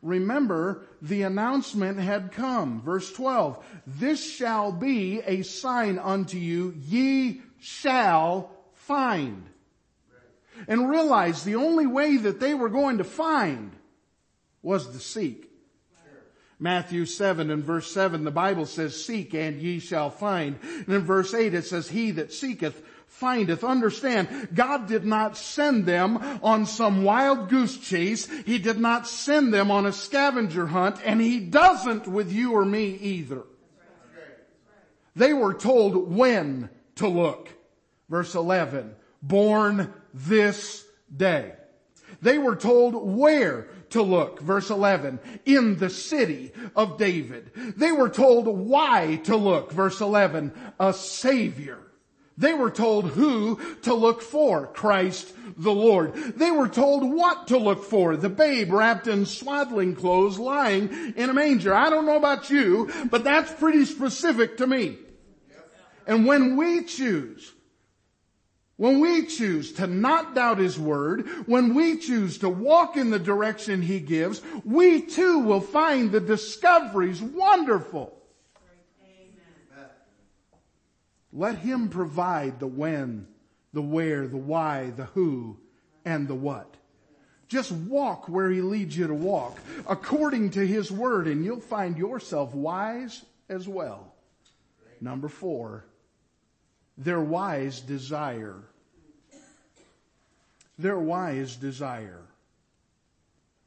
Remember, 0.02 0.86
the 1.02 1.24
announcement 1.24 2.00
had 2.00 2.32
come. 2.32 2.82
Verse 2.82 3.12
12, 3.12 3.64
this 3.86 4.24
shall 4.24 4.72
be 4.72 5.22
a 5.26 5.42
sign 5.42 6.00
unto 6.00 6.38
you, 6.38 6.74
ye 6.88 7.42
shall 7.60 8.52
find. 8.74 9.44
And 10.68 10.90
realize 10.90 11.44
the 11.44 11.56
only 11.56 11.88
way 11.88 12.18
that 12.18 12.40
they 12.40 12.54
were 12.54 12.70
going 12.70 13.00
to 13.00 13.04
find 13.04 13.72
was 14.62 14.88
to 14.88 15.00
seek. 15.00 15.52
Matthew 16.60 17.06
7 17.06 17.52
and 17.52 17.64
verse 17.64 17.92
7, 17.92 18.24
the 18.24 18.32
Bible 18.32 18.66
says, 18.66 19.06
seek 19.06 19.34
and 19.36 19.62
ye 19.62 19.80
shall 19.80 20.10
find. 20.10 20.58
And 20.64 20.90
in 20.90 21.04
verse 21.04 21.34
8 21.34 21.54
it 21.54 21.66
says, 21.66 21.88
he 21.88 22.12
that 22.12 22.34
seeketh 22.34 22.82
findeth. 23.08 23.64
Understand, 23.64 24.50
God 24.54 24.88
did 24.88 25.06
not 25.06 25.38
send 25.38 25.86
them 25.86 26.18
on 26.44 26.66
some 26.66 27.04
wild 27.04 27.50
goose 27.50 27.78
chase. 27.78 28.28
He 28.46 28.58
did 28.58 28.80
not 28.80 29.08
send 29.08 29.54
them 29.54 29.72
on 29.72 29.86
a 29.86 29.92
scavenger 29.92 30.68
hunt 30.68 31.00
and 31.04 31.20
He 31.20 31.40
doesn't 31.40 32.08
with 32.08 32.32
you 32.32 32.54
or 32.54 32.66
me 32.66 32.90
either. 32.90 33.44
They 35.16 35.34
were 35.34 35.56
told 35.56 36.14
when 36.14 36.70
to 36.96 37.08
look. 37.08 37.50
Verse 38.10 38.36
11, 38.36 38.96
born 39.22 39.94
this 40.26 40.86
day. 41.16 41.54
They 42.22 42.38
were 42.38 42.56
told 42.56 42.96
where 42.96 43.68
to 43.92 44.02
look. 44.02 44.42
Verse 44.42 44.70
11, 44.70 45.20
in 45.46 45.78
the 45.78 45.90
city 45.90 46.52
of 46.76 46.98
David. 46.98 47.52
They 47.56 47.92
were 47.92 48.10
told 48.10 48.48
why 48.48 49.22
to 49.26 49.36
look. 49.36 49.72
Verse 49.72 50.02
11, 50.02 50.52
a 50.80 50.94
savior. 50.94 51.80
They 52.38 52.54
were 52.54 52.70
told 52.70 53.10
who 53.12 53.60
to 53.82 53.94
look 53.94 54.22
for, 54.22 54.68
Christ 54.68 55.34
the 55.58 55.74
Lord. 55.74 56.14
They 56.14 56.52
were 56.52 56.68
told 56.68 57.12
what 57.12 57.48
to 57.48 57.58
look 57.58 57.84
for, 57.84 58.16
the 58.16 58.30
babe 58.30 58.72
wrapped 58.72 59.08
in 59.08 59.26
swaddling 59.26 59.96
clothes 59.96 60.38
lying 60.38 61.14
in 61.16 61.30
a 61.30 61.34
manger. 61.34 61.74
I 61.74 61.90
don't 61.90 62.06
know 62.06 62.18
about 62.18 62.50
you, 62.50 62.92
but 63.10 63.24
that's 63.24 63.52
pretty 63.54 63.86
specific 63.86 64.58
to 64.58 64.68
me. 64.68 64.98
And 66.06 66.26
when 66.26 66.56
we 66.58 66.84
choose 66.84 67.52
when 68.78 69.00
we 69.00 69.26
choose 69.26 69.74
to 69.74 69.88
not 69.88 70.36
doubt 70.36 70.60
His 70.60 70.80
Word, 70.80 71.28
when 71.48 71.74
we 71.74 71.98
choose 71.98 72.38
to 72.40 72.50
walk 72.50 72.96
in 72.96 73.10
the 73.10 73.20
direction 73.20 73.82
He 73.82 74.00
gives, 74.00 74.42
we 74.64 75.02
too 75.02 75.40
will 75.40 75.62
find 75.62 76.12
the 76.12 76.20
discoveries 76.20 77.22
wonderful. 77.22 78.16
Amen. 79.04 79.90
Let 81.34 81.58
Him 81.58 81.90
provide 81.90 82.60
the 82.60 82.68
when, 82.68 83.28
the 83.74 83.82
where, 83.82 84.28
the 84.28 84.38
why, 84.38 84.92
the 84.96 85.06
who, 85.06 85.58
and 86.06 86.28
the 86.28 86.36
what. 86.36 86.76
Just 87.48 87.72
walk 87.72 88.30
where 88.30 88.52
He 88.52 88.62
leads 88.62 88.96
you 88.96 89.08
to 89.08 89.14
walk 89.14 89.58
according 89.88 90.52
to 90.52 90.66
His 90.66 90.92
Word 90.92 91.28
and 91.28 91.44
you'll 91.44 91.62
find 91.62 91.98
yourself 91.98 92.54
wise 92.54 93.26
as 93.50 93.68
well. 93.68 94.14
Number 95.02 95.30
four, 95.30 95.86
their 96.98 97.20
wise 97.20 97.80
desire. 97.80 98.56
Their 100.80 101.00
wise 101.00 101.56
desire. 101.56 102.22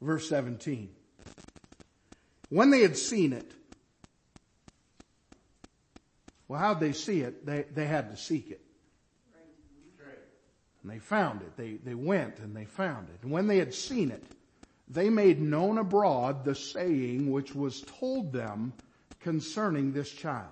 Verse 0.01 0.27
17. 0.27 0.89
When 2.49 2.69
they 2.69 2.81
had 2.81 2.97
seen 2.97 3.33
it, 3.33 3.51
well, 6.47 6.59
how'd 6.59 6.79
they 6.79 6.91
see 6.91 7.21
it? 7.21 7.45
They, 7.45 7.63
they 7.73 7.85
had 7.85 8.11
to 8.11 8.17
seek 8.17 8.51
it. 8.51 8.61
And 10.83 10.91
they 10.91 10.99
found 10.99 11.41
it. 11.41 11.55
They, 11.55 11.73
they 11.73 11.93
went 11.93 12.39
and 12.39 12.55
they 12.55 12.65
found 12.65 13.07
it. 13.09 13.19
And 13.21 13.31
when 13.31 13.47
they 13.47 13.57
had 13.57 13.73
seen 13.73 14.11
it, 14.11 14.23
they 14.87 15.09
made 15.09 15.39
known 15.39 15.77
abroad 15.77 16.43
the 16.43 16.55
saying 16.55 17.31
which 17.31 17.55
was 17.55 17.81
told 17.99 18.33
them 18.33 18.73
concerning 19.21 19.93
this 19.93 20.11
child. 20.11 20.49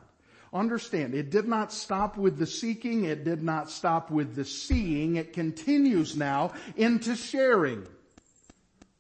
Understand, 0.52 1.14
it 1.14 1.30
did 1.30 1.48
not 1.48 1.72
stop 1.72 2.18
with 2.18 2.38
the 2.38 2.48
seeking, 2.48 3.04
it 3.04 3.24
did 3.24 3.44
not 3.44 3.70
stop 3.70 4.10
with 4.10 4.36
the 4.36 4.46
seeing, 4.46 5.16
it 5.16 5.34
continues 5.34 6.18
now 6.18 6.54
into 6.76 7.16
sharing. 7.16 7.86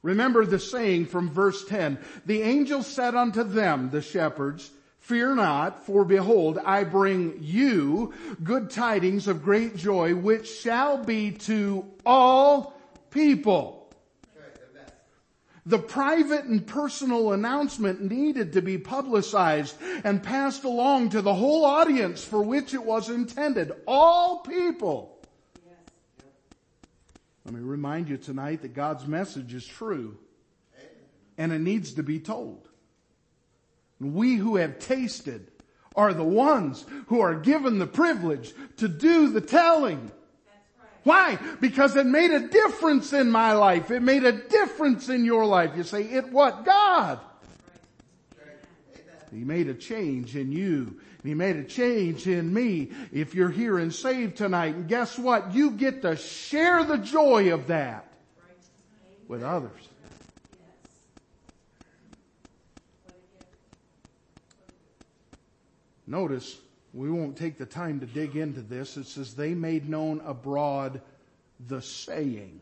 Remember 0.03 0.45
the 0.45 0.59
saying 0.59 1.07
from 1.07 1.29
verse 1.29 1.65
10, 1.65 1.97
the 2.25 2.43
angel 2.43 2.83
said 2.83 3.15
unto 3.15 3.43
them, 3.43 3.89
the 3.89 4.01
shepherds, 4.01 4.71
Fear 4.99 5.35
not, 5.35 5.85
for 5.87 6.05
behold, 6.05 6.59
I 6.63 6.83
bring 6.83 7.39
you 7.41 8.13
good 8.43 8.69
tidings 8.69 9.27
of 9.27 9.43
great 9.43 9.75
joy, 9.75 10.13
which 10.13 10.47
shall 10.47 11.03
be 11.03 11.31
to 11.31 11.85
all 12.05 12.79
people. 13.09 13.78
The 15.69 15.77
private 15.77 16.45
and 16.45 16.65
personal 16.65 17.31
announcement 17.31 18.01
needed 18.01 18.53
to 18.53 18.61
be 18.63 18.79
publicized 18.79 19.75
and 20.03 20.23
passed 20.23 20.63
along 20.63 21.09
to 21.09 21.21
the 21.21 21.35
whole 21.35 21.63
audience 21.63 22.23
for 22.23 22.41
which 22.41 22.73
it 22.73 22.83
was 22.83 23.07
intended. 23.07 23.71
All 23.85 24.39
people. 24.39 25.19
Let 27.45 27.53
me 27.53 27.61
remind 27.61 28.09
you 28.09 28.17
tonight 28.17 28.63
that 28.63 28.73
God's 28.73 29.05
message 29.05 29.53
is 29.53 29.63
true 29.63 30.17
and 31.37 31.51
it 31.51 31.59
needs 31.59 31.93
to 31.93 32.03
be 32.03 32.19
told. 32.19 32.67
We 33.99 34.37
who 34.37 34.55
have 34.55 34.79
tasted 34.79 35.51
are 35.95 36.15
the 36.15 36.23
ones 36.23 36.83
who 37.07 37.19
are 37.19 37.35
given 37.35 37.77
the 37.77 37.85
privilege 37.85 38.53
to 38.77 38.87
do 38.87 39.29
the 39.29 39.41
telling. 39.41 40.11
Why? 41.03 41.37
Because 41.61 41.95
it 41.95 42.05
made 42.05 42.31
a 42.31 42.47
difference 42.47 43.13
in 43.13 43.31
my 43.31 43.53
life. 43.53 43.89
It 43.91 44.01
made 44.01 44.23
a 44.23 44.31
difference 44.31 45.09
in 45.09 45.25
your 45.25 45.45
life. 45.45 45.71
You 45.75 45.83
say, 45.83 46.03
it 46.03 46.31
what? 46.31 46.65
God. 46.65 47.19
He 49.31 49.43
made 49.43 49.67
a 49.67 49.73
change 49.73 50.35
in 50.35 50.51
you. 50.51 50.99
He 51.23 51.33
made 51.33 51.57
a 51.57 51.63
change 51.63 52.27
in 52.27 52.53
me. 52.53 52.91
If 53.11 53.35
you're 53.35 53.49
here 53.49 53.77
and 53.77 53.93
saved 53.93 54.37
tonight, 54.37 54.75
and 54.75 54.87
guess 54.87 55.17
what? 55.17 55.53
You 55.53 55.71
get 55.71 56.01
to 56.01 56.15
share 56.15 56.83
the 56.83 56.97
joy 56.97 57.53
of 57.53 57.67
that 57.67 58.11
with 59.27 59.43
others. 59.43 59.89
Notice 66.07 66.57
we 66.99 67.09
won't 67.09 67.37
take 67.37 67.57
the 67.57 67.65
time 67.65 68.01
to 68.01 68.05
dig 68.05 68.35
into 68.35 68.59
this. 68.59 68.97
It 68.97 69.07
says 69.07 69.33
they 69.33 69.53
made 69.53 69.87
known 69.87 70.21
abroad 70.25 70.99
the 71.67 71.81
saying 71.81 72.59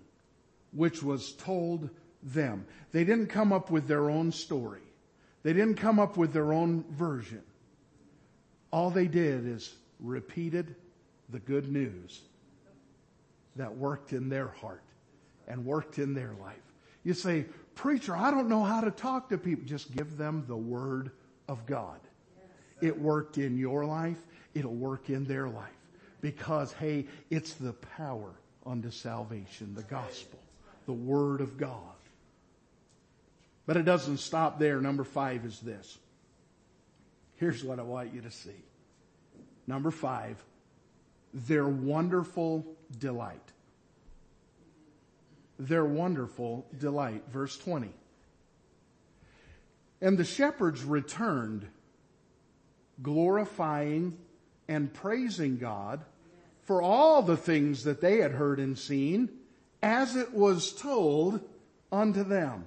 which 0.71 1.02
was 1.02 1.32
told 1.34 1.89
them. 2.21 2.67
They 2.91 3.04
didn't 3.04 3.30
come 3.30 3.52
up 3.52 3.71
with 3.71 3.88
their 3.88 4.12
own 4.12 4.32
story. 4.32 4.84
They 5.41 5.54
didn't 5.54 5.78
come 5.78 6.00
up 6.00 6.17
with 6.17 6.34
their 6.34 6.54
own 6.54 6.86
version. 6.91 7.41
All 8.69 8.91
they 8.91 9.08
did 9.08 9.47
is 9.47 9.73
repeated 10.00 10.76
the 11.30 11.39
good 11.39 11.71
news 11.71 12.21
that 13.56 13.76
worked 13.76 14.13
in 14.13 14.30
their 14.30 14.50
heart 14.50 14.84
and 15.47 15.65
worked 15.65 15.97
in 15.97 16.13
their 16.13 16.36
life. 16.39 16.62
You 17.04 17.15
say, 17.15 17.45
preacher, 17.73 18.15
I 18.15 18.30
don't 18.30 18.50
know 18.50 18.63
how 18.63 18.82
to 18.82 18.91
talk 18.91 19.30
to 19.30 19.38
people. 19.39 19.65
Just 19.65 19.95
give 19.95 20.15
them 20.15 20.45
the 20.47 20.56
word 20.56 21.10
of 21.47 21.65
God. 21.65 22.00
It 22.81 22.99
worked 22.99 23.37
in 23.37 23.57
your 23.57 23.85
life. 23.85 24.17
It'll 24.53 24.73
work 24.75 25.09
in 25.09 25.25
their 25.25 25.47
life. 25.47 25.69
Because, 26.21 26.73
hey, 26.73 27.05
it's 27.29 27.53
the 27.53 27.73
power 27.73 28.31
unto 28.65 28.91
salvation, 28.91 29.73
the 29.75 29.83
gospel, 29.83 30.39
the 30.85 30.93
word 30.93 31.41
of 31.41 31.57
God. 31.57 31.79
But 33.65 33.77
it 33.77 33.83
doesn't 33.83 34.17
stop 34.17 34.59
there. 34.59 34.81
Number 34.81 35.03
five 35.03 35.45
is 35.45 35.59
this. 35.59 35.97
Here's 37.35 37.63
what 37.63 37.79
I 37.79 37.83
want 37.83 38.13
you 38.13 38.21
to 38.21 38.31
see. 38.31 38.63
Number 39.67 39.91
five, 39.91 40.43
their 41.33 41.67
wonderful 41.67 42.65
delight. 42.97 43.41
Their 45.59 45.85
wonderful 45.85 46.65
delight. 46.79 47.23
Verse 47.29 47.57
20. 47.57 47.89
And 50.01 50.17
the 50.17 50.23
shepherds 50.23 50.83
returned, 50.83 51.67
glorifying 53.01 54.17
and 54.67 54.93
praising 54.93 55.57
God 55.57 56.03
for 56.63 56.81
all 56.81 57.21
the 57.21 57.38
things 57.38 57.83
that 57.86 58.01
they 58.01 58.17
had 58.17 58.31
heard 58.31 58.60
and 58.60 58.77
seen 58.77 59.29
as 59.81 60.15
it 60.15 60.33
was 60.33 60.73
told 60.73 61.39
unto 61.91 62.23
them. 62.23 62.65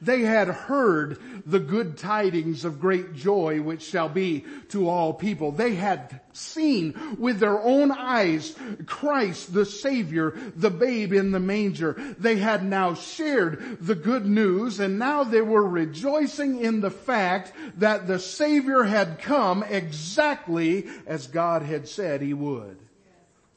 They 0.00 0.22
had 0.22 0.48
heard 0.48 1.18
the 1.44 1.60
good 1.60 1.98
tidings 1.98 2.64
of 2.64 2.80
great 2.80 3.14
joy 3.14 3.60
which 3.60 3.82
shall 3.82 4.08
be 4.08 4.44
to 4.68 4.88
all 4.88 5.12
people. 5.12 5.52
They 5.52 5.74
had 5.74 6.20
seen 6.32 7.16
with 7.18 7.38
their 7.38 7.60
own 7.60 7.90
eyes 7.90 8.54
Christ 8.86 9.52
the 9.52 9.66
Savior, 9.66 10.30
the 10.56 10.70
babe 10.70 11.12
in 11.12 11.30
the 11.30 11.40
manger. 11.40 11.96
They 12.18 12.36
had 12.36 12.64
now 12.64 12.94
shared 12.94 13.78
the 13.80 13.94
good 13.94 14.26
news 14.26 14.80
and 14.80 14.98
now 14.98 15.24
they 15.24 15.42
were 15.42 15.66
rejoicing 15.66 16.60
in 16.60 16.80
the 16.80 16.90
fact 16.90 17.52
that 17.78 18.06
the 18.06 18.18
Savior 18.18 18.84
had 18.84 19.18
come 19.20 19.62
exactly 19.62 20.86
as 21.06 21.26
God 21.26 21.62
had 21.62 21.88
said 21.88 22.22
he 22.22 22.34
would. 22.34 22.78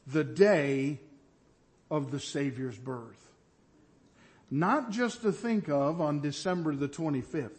The 0.06 0.24
day 0.24 1.00
of 1.90 2.10
the 2.10 2.20
Savior's 2.20 2.78
birth 2.78 3.25
not 4.50 4.90
just 4.90 5.22
to 5.22 5.32
think 5.32 5.68
of 5.68 6.00
on 6.00 6.20
December 6.20 6.74
the 6.74 6.88
25th, 6.88 7.50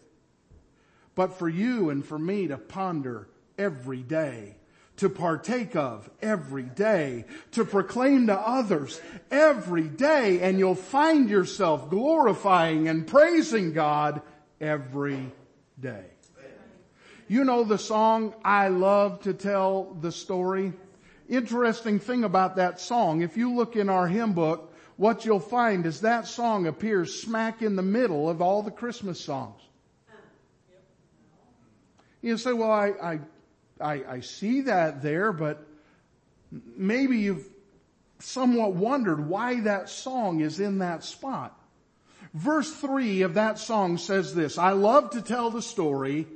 but 1.15 1.33
for 1.33 1.49
you 1.49 1.89
and 1.89 2.05
for 2.05 2.19
me 2.19 2.47
to 2.47 2.57
ponder 2.57 3.27
every 3.57 4.03
day, 4.03 4.55
to 4.97 5.09
partake 5.09 5.75
of 5.75 6.09
every 6.21 6.63
day, 6.63 7.25
to 7.51 7.65
proclaim 7.65 8.27
to 8.27 8.39
others 8.39 9.01
every 9.31 9.87
day, 9.87 10.39
and 10.41 10.59
you'll 10.59 10.75
find 10.75 11.29
yourself 11.29 11.89
glorifying 11.89 12.87
and 12.87 13.07
praising 13.07 13.73
God 13.73 14.21
every 14.61 15.31
day. 15.79 16.05
You 17.27 17.43
know 17.43 17.63
the 17.65 17.77
song, 17.77 18.33
I 18.45 18.69
love 18.69 19.21
to 19.23 19.33
tell 19.33 19.95
the 19.99 20.13
story? 20.13 20.71
Interesting 21.27 21.99
thing 21.99 22.23
about 22.23 22.55
that 22.55 22.79
song, 22.79 23.21
if 23.21 23.35
you 23.35 23.53
look 23.53 23.75
in 23.75 23.89
our 23.89 24.07
hymn 24.07 24.31
book, 24.31 24.73
what 24.97 25.25
you'll 25.25 25.39
find 25.39 25.85
is 25.85 26.01
that 26.01 26.27
song 26.27 26.67
appears 26.67 27.21
smack 27.21 27.61
in 27.61 27.75
the 27.75 27.83
middle 27.83 28.29
of 28.29 28.41
all 28.41 28.63
the 28.63 28.71
Christmas 28.71 29.19
songs. 29.19 29.61
You 32.21 32.37
say, 32.37 32.51
well, 32.51 32.71
I, 32.71 32.87
I, 33.01 33.19
I, 33.79 34.03
I 34.15 34.19
see 34.21 34.61
that 34.61 35.03
there, 35.03 35.31
but 35.31 35.65
maybe 36.51 37.19
you've 37.19 37.47
somewhat 38.19 38.73
wondered 38.73 39.27
why 39.27 39.61
that 39.61 39.87
song 39.89 40.41
is 40.41 40.59
in 40.59 40.79
that 40.79 41.03
spot. 41.03 41.53
Verse 42.33 42.71
three 42.73 43.21
of 43.21 43.35
that 43.35 43.59
song 43.59 43.99
says 43.99 44.33
this, 44.33 44.57
I 44.57 44.71
love 44.71 45.11
to 45.11 45.21
tell 45.21 45.51
the 45.51 45.61
story, 45.61 46.27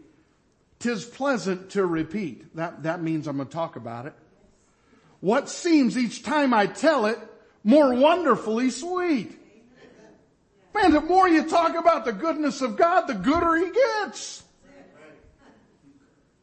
tis 0.78 1.04
pleasant 1.04 1.72
to 1.72 1.86
repeat. 1.86 2.56
That, 2.56 2.84
that 2.84 3.02
means 3.02 3.28
I'm 3.28 3.38
going 3.38 3.48
to 3.48 3.54
talk 3.54 3.76
about 3.76 4.06
it. 4.06 4.14
What 5.20 5.50
seems 5.50 5.98
each 5.98 6.24
time 6.24 6.54
I 6.54 6.68
tell 6.68 7.08
it 7.08 7.20
more 7.64 7.94
wonderfully 7.94 8.70
sweet. 8.70 9.38
Man, 10.74 10.92
the 10.92 11.02
more 11.02 11.28
you 11.28 11.48
talk 11.48 11.76
about 11.76 12.06
the 12.06 12.14
goodness 12.14 12.62
of 12.62 12.78
God, 12.78 13.08
the 13.08 13.14
gooder 13.14 13.58
he 13.58 13.72
gets. 13.72 14.44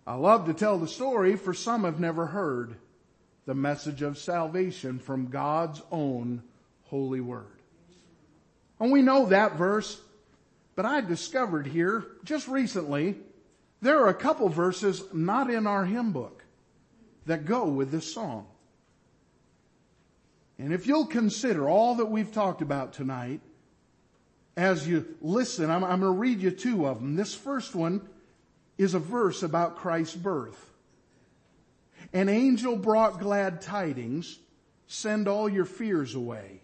I 0.06 0.14
love 0.14 0.46
to 0.46 0.54
tell 0.54 0.78
the 0.78 0.88
story 0.88 1.36
for 1.36 1.52
some 1.52 1.84
have 1.84 2.00
never 2.00 2.26
heard 2.26 2.76
the 3.46 3.54
message 3.54 4.02
of 4.02 4.18
salvation 4.18 4.98
from 4.98 5.28
God's 5.28 5.82
own 5.90 6.42
holy 6.84 7.20
word. 7.20 7.46
And 8.80 8.92
we 8.92 9.02
know 9.02 9.26
that 9.26 9.56
verse, 9.56 10.00
but 10.76 10.86
I 10.86 11.00
discovered 11.00 11.66
here 11.66 12.06
just 12.24 12.48
recently, 12.48 13.16
there 13.80 14.02
are 14.02 14.08
a 14.08 14.14
couple 14.14 14.48
verses 14.48 15.02
not 15.12 15.50
in 15.50 15.66
our 15.66 15.84
hymn 15.84 16.12
book 16.12 16.44
that 17.26 17.44
go 17.44 17.64
with 17.64 17.90
this 17.90 18.12
song. 18.12 18.46
And 20.58 20.72
if 20.72 20.86
you'll 20.86 21.06
consider 21.06 21.68
all 21.68 21.96
that 21.96 22.06
we've 22.06 22.32
talked 22.32 22.62
about 22.62 22.92
tonight, 22.92 23.40
as 24.56 24.88
you 24.88 25.14
listen, 25.20 25.70
I'm, 25.70 25.84
I'm 25.84 26.00
going 26.00 26.12
to 26.12 26.18
read 26.18 26.40
you 26.40 26.50
two 26.50 26.86
of 26.86 26.98
them. 26.98 27.14
This 27.14 27.34
first 27.34 27.76
one 27.76 28.00
is 28.76 28.94
a 28.94 28.98
verse 28.98 29.44
about 29.44 29.76
Christ's 29.76 30.16
birth. 30.16 30.58
An 32.12 32.28
angel 32.28 32.76
brought 32.76 33.20
glad 33.20 33.60
tidings, 33.60 34.38
send 34.88 35.28
all 35.28 35.48
your 35.48 35.64
fears 35.64 36.14
away. 36.14 36.60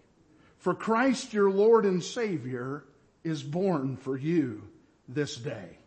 For 0.59 0.75
Christ 0.75 1.33
your 1.33 1.51
Lord 1.51 1.85
and 1.85 2.03
Savior 2.03 2.85
is 3.23 3.43
born 3.43 3.97
for 3.97 4.17
you 4.17 4.63
this 5.09 5.37
day. 5.37 5.79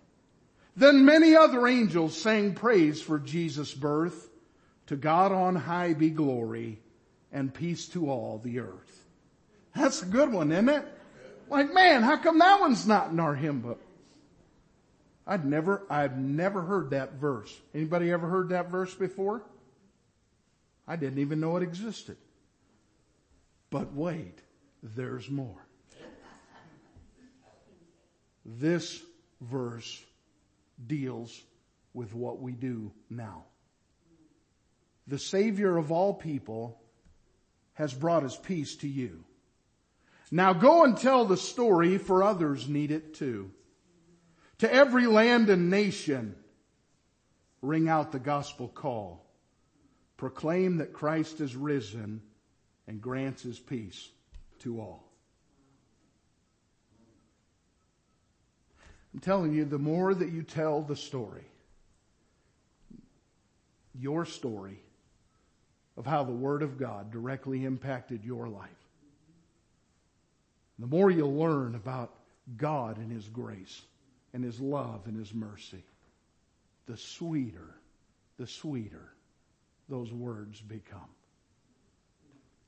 Then 0.78 1.06
many 1.06 1.36
other 1.36 1.68
angels 1.68 2.16
sang 2.16 2.54
praise 2.54 3.02
for 3.02 3.20
Jesus' 3.20 3.74
birth. 3.74 4.30
To 4.86 4.96
God 4.96 5.34
on 5.34 5.56
high 5.56 5.94
be 5.94 6.10
glory 6.10 6.80
and 7.32 7.54
peace 7.54 7.88
to 7.90 8.10
all 8.10 8.42
the 8.44 8.60
earth. 8.60 9.04
That's 9.76 10.02
a 10.02 10.06
good 10.06 10.32
one, 10.32 10.52
isn't 10.52 10.70
it? 10.70 10.86
Like, 11.50 11.74
man, 11.74 12.04
how 12.04 12.18
come 12.18 12.40
that 12.40 12.60
one's 12.60 12.88
not 12.88 13.12
in 13.12 13.20
our 13.20 13.36
hymn 13.36 13.62
book? 13.62 13.82
I'd 15.26 15.46
never, 15.46 15.84
I've 15.90 16.18
never 16.18 16.62
heard 16.62 16.92
that 16.92 17.14
verse. 17.14 17.54
Anybody 17.74 18.12
ever 18.12 18.28
heard 18.28 18.50
that 18.50 18.70
verse 18.70 18.94
before? 18.94 19.44
I 20.88 20.96
didn't 20.96 21.20
even 21.20 21.40
know 21.40 21.58
it 21.58 21.64
existed. 21.64 22.18
But 23.70 23.94
wait, 23.94 24.40
there's 24.82 25.30
more. 25.30 25.66
This 28.46 29.02
verse 29.42 30.02
deals 30.86 31.42
with 31.94 32.14
what 32.14 32.40
we 32.40 32.54
do 32.54 32.92
now. 33.10 33.44
The 35.08 35.20
Savior 35.20 35.78
of 35.78 35.92
all 35.92 36.14
people 36.14 36.80
has 37.78 37.94
brought 37.94 38.24
his 38.24 38.36
peace 38.36 38.76
to 38.78 38.88
you. 38.88 39.24
Now 40.32 40.54
go 40.54 40.84
and 40.84 40.98
tell 40.98 41.26
the 41.26 41.38
story 41.38 42.00
for 42.00 42.24
others 42.24 42.68
need 42.68 42.90
it 42.90 43.14
too. 43.14 43.52
To 44.60 44.74
every 44.74 45.06
land 45.06 45.50
and 45.52 45.70
nation, 45.70 46.36
ring 47.62 47.88
out 47.88 48.12
the 48.12 48.20
gospel 48.20 48.68
call. 48.68 49.24
Proclaim 50.18 50.78
that 50.78 50.92
Christ 50.92 51.40
is 51.40 51.56
risen 51.56 52.24
and 52.88 53.00
grants 53.00 53.44
his 53.44 53.60
peace 53.60 54.10
to 54.62 54.82
all. 54.82 55.04
I'm 59.14 59.20
telling 59.20 59.54
you, 59.54 59.66
the 59.66 59.78
more 59.78 60.16
that 60.16 60.32
you 60.32 60.42
tell 60.42 60.82
the 60.82 60.96
story, 60.96 61.46
your 63.94 64.26
story, 64.26 64.80
of 65.98 66.06
how 66.06 66.24
the 66.24 66.32
Word 66.32 66.62
of 66.62 66.78
God 66.78 67.12
directly 67.12 67.66
impacted 67.66 68.24
your 68.24 68.48
life. 68.48 68.70
The 70.80 70.88
more 70.88 71.10
you 71.10 71.26
learn 71.26 71.74
about 71.74 72.14
God 72.56 72.98
and 72.98 73.12
His 73.12 73.28
grace 73.28 73.82
and 74.34 74.44
His 74.44 74.60
love 74.60 75.02
and 75.06 75.18
His 75.18 75.34
mercy, 75.34 75.84
the 76.86 76.98
sweeter, 76.98 77.76
the 78.38 78.48
sweeter 78.48 79.12
those 79.90 80.14
words 80.14 80.62
become. 80.62 81.10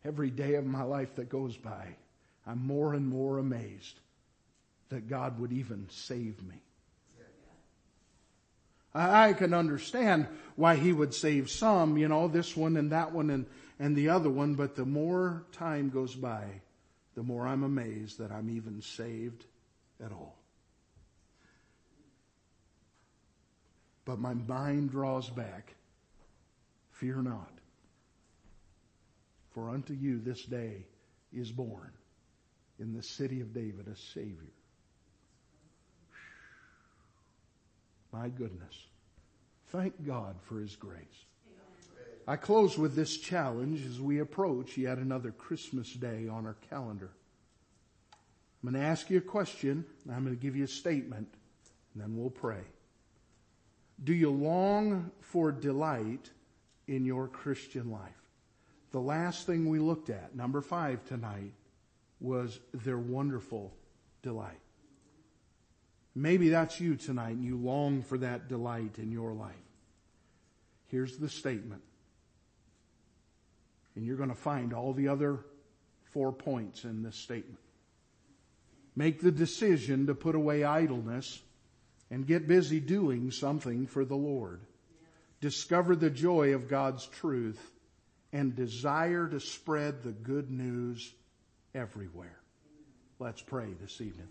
Every 0.04 0.32
day 0.32 0.56
of 0.56 0.66
my 0.66 0.84
life 0.84 1.16
that 1.16 1.30
goes 1.30 1.56
by, 1.56 1.96
I'm 2.48 2.66
more 2.66 2.94
and 2.94 3.08
more 3.08 3.38
amazed 3.38 4.00
that 4.90 5.08
God 5.08 5.40
would 5.40 5.52
even 5.52 5.88
save 5.90 6.42
me. 6.42 6.56
I, 9.00 9.34
can 9.34 9.54
understand 9.54 10.28
why 10.56 10.76
he 10.76 10.92
would 10.92 11.14
save 11.14 11.50
some, 11.50 11.98
you 11.98 12.08
know, 12.08 12.28
this 12.28 12.56
one 12.56 12.76
and 12.76 12.92
that 12.92 13.14
one 13.14 13.30
and, 13.30 13.46
and 13.80 13.96
the 13.96 14.10
other 14.10 14.30
one, 14.30 14.56
but 14.56 14.76
the 14.76 14.86
more 14.86 15.46
time 15.54 15.90
goes 15.90 16.14
by, 16.16 16.62
the 17.16 17.24
more 17.24 17.48
I'm 17.48 17.64
amazed 17.64 18.20
that 18.20 18.32
I'm 18.32 18.50
even 18.50 18.82
saved 18.82 19.46
at 20.04 20.12
all. 20.12 20.36
But 24.04 24.20
my 24.20 24.34
mind 24.34 24.92
draws 24.92 25.30
back. 25.30 25.76
Fear 26.92 27.22
not. 27.22 27.52
For 29.52 29.70
unto 29.70 29.94
you 29.94 30.20
this 30.20 30.44
day 30.44 30.86
is 31.32 31.52
born 31.52 31.92
in 32.80 32.94
the 32.94 33.04
city 33.04 33.40
of 33.42 33.54
David 33.54 33.88
a 33.88 33.96
Savior. 33.96 34.59
My 38.12 38.30
goodness. 38.30 38.86
Thank 39.68 40.06
God 40.06 40.36
for 40.42 40.60
His 40.60 40.76
grace. 40.76 41.26
I 42.28 42.36
close 42.36 42.78
with 42.78 42.96
this 42.96 43.18
challenge 43.18 43.86
as 43.86 44.00
we 44.00 44.20
approach 44.20 44.78
yet 44.78 45.00
another 45.00 45.32
Christmas 45.32 45.92
day 45.94 46.28
on 46.28 46.46
our 46.46 46.58
calendar. 46.70 47.10
I'm 48.62 48.72
going 48.72 48.82
to 48.82 48.88
ask 48.88 49.10
you 49.10 49.18
a 49.18 49.22
question, 49.22 49.86
I'm 50.12 50.24
going 50.24 50.36
to 50.36 50.42
give 50.42 50.56
you 50.56 50.66
a 50.66 50.68
statement, 50.68 51.28
and 51.94 52.04
then 52.04 52.16
we'll 52.16 52.30
pray. 52.30 52.62
Do 54.04 54.14
you 54.14 54.30
long 54.30 55.12
for 55.22 55.52
delight 55.52 56.30
in 56.88 57.06
your 57.06 57.28
Christian 57.28 57.90
life? 57.90 58.12
The 58.92 59.00
last 59.00 59.46
thing 59.46 59.70
we 59.70 59.80
looked 59.80 60.10
at, 60.10 60.36
number 60.36 60.62
five 60.62 61.06
tonight, 61.06 61.54
was 62.20 62.60
their 62.74 62.98
wonderful 62.98 63.74
delight. 64.22 64.60
Maybe 66.16 66.50
that's 66.50 66.80
you 66.80 66.96
tonight 66.96 67.36
and 67.36 67.46
you 67.46 67.58
long 67.58 68.02
for 68.02 68.18
that 68.18 68.48
delight 68.48 68.98
in 68.98 69.12
your 69.12 69.34
life. 69.34 69.54
Here's 70.88 71.18
the 71.18 71.30
statement. 71.30 71.84
And 73.96 74.06
you're 74.06 74.18
going 74.18 74.30
to 74.30 74.36
find 74.36 74.74
all 74.74 74.94
the 74.94 75.10
other 75.10 75.40
four 76.12 76.32
points 76.32 76.84
in 76.84 77.04
this 77.04 77.16
statement. 77.16 77.60
Make 78.96 79.22
the 79.22 79.32
decision 79.32 80.08
to 80.08 80.16
put 80.16 80.36
away 80.36 80.64
idleness 80.64 81.42
and 82.10 82.26
get 82.26 82.48
busy 82.48 82.80
doing 82.80 83.32
something 83.32 83.86
for 83.86 84.04
the 84.04 84.16
Lord. 84.16 84.62
Discover 85.42 85.96
the 85.96 86.10
joy 86.10 86.54
of 86.54 86.68
God's 86.68 87.06
truth 87.06 87.72
and 88.34 88.56
desire 88.56 89.28
to 89.28 89.40
spread 89.40 90.04
the 90.04 90.12
good 90.12 90.52
news 90.52 91.14
everywhere. 91.74 92.40
Let's 93.20 93.42
pray 93.42 93.68
this 93.80 94.02
evening. 94.02 94.30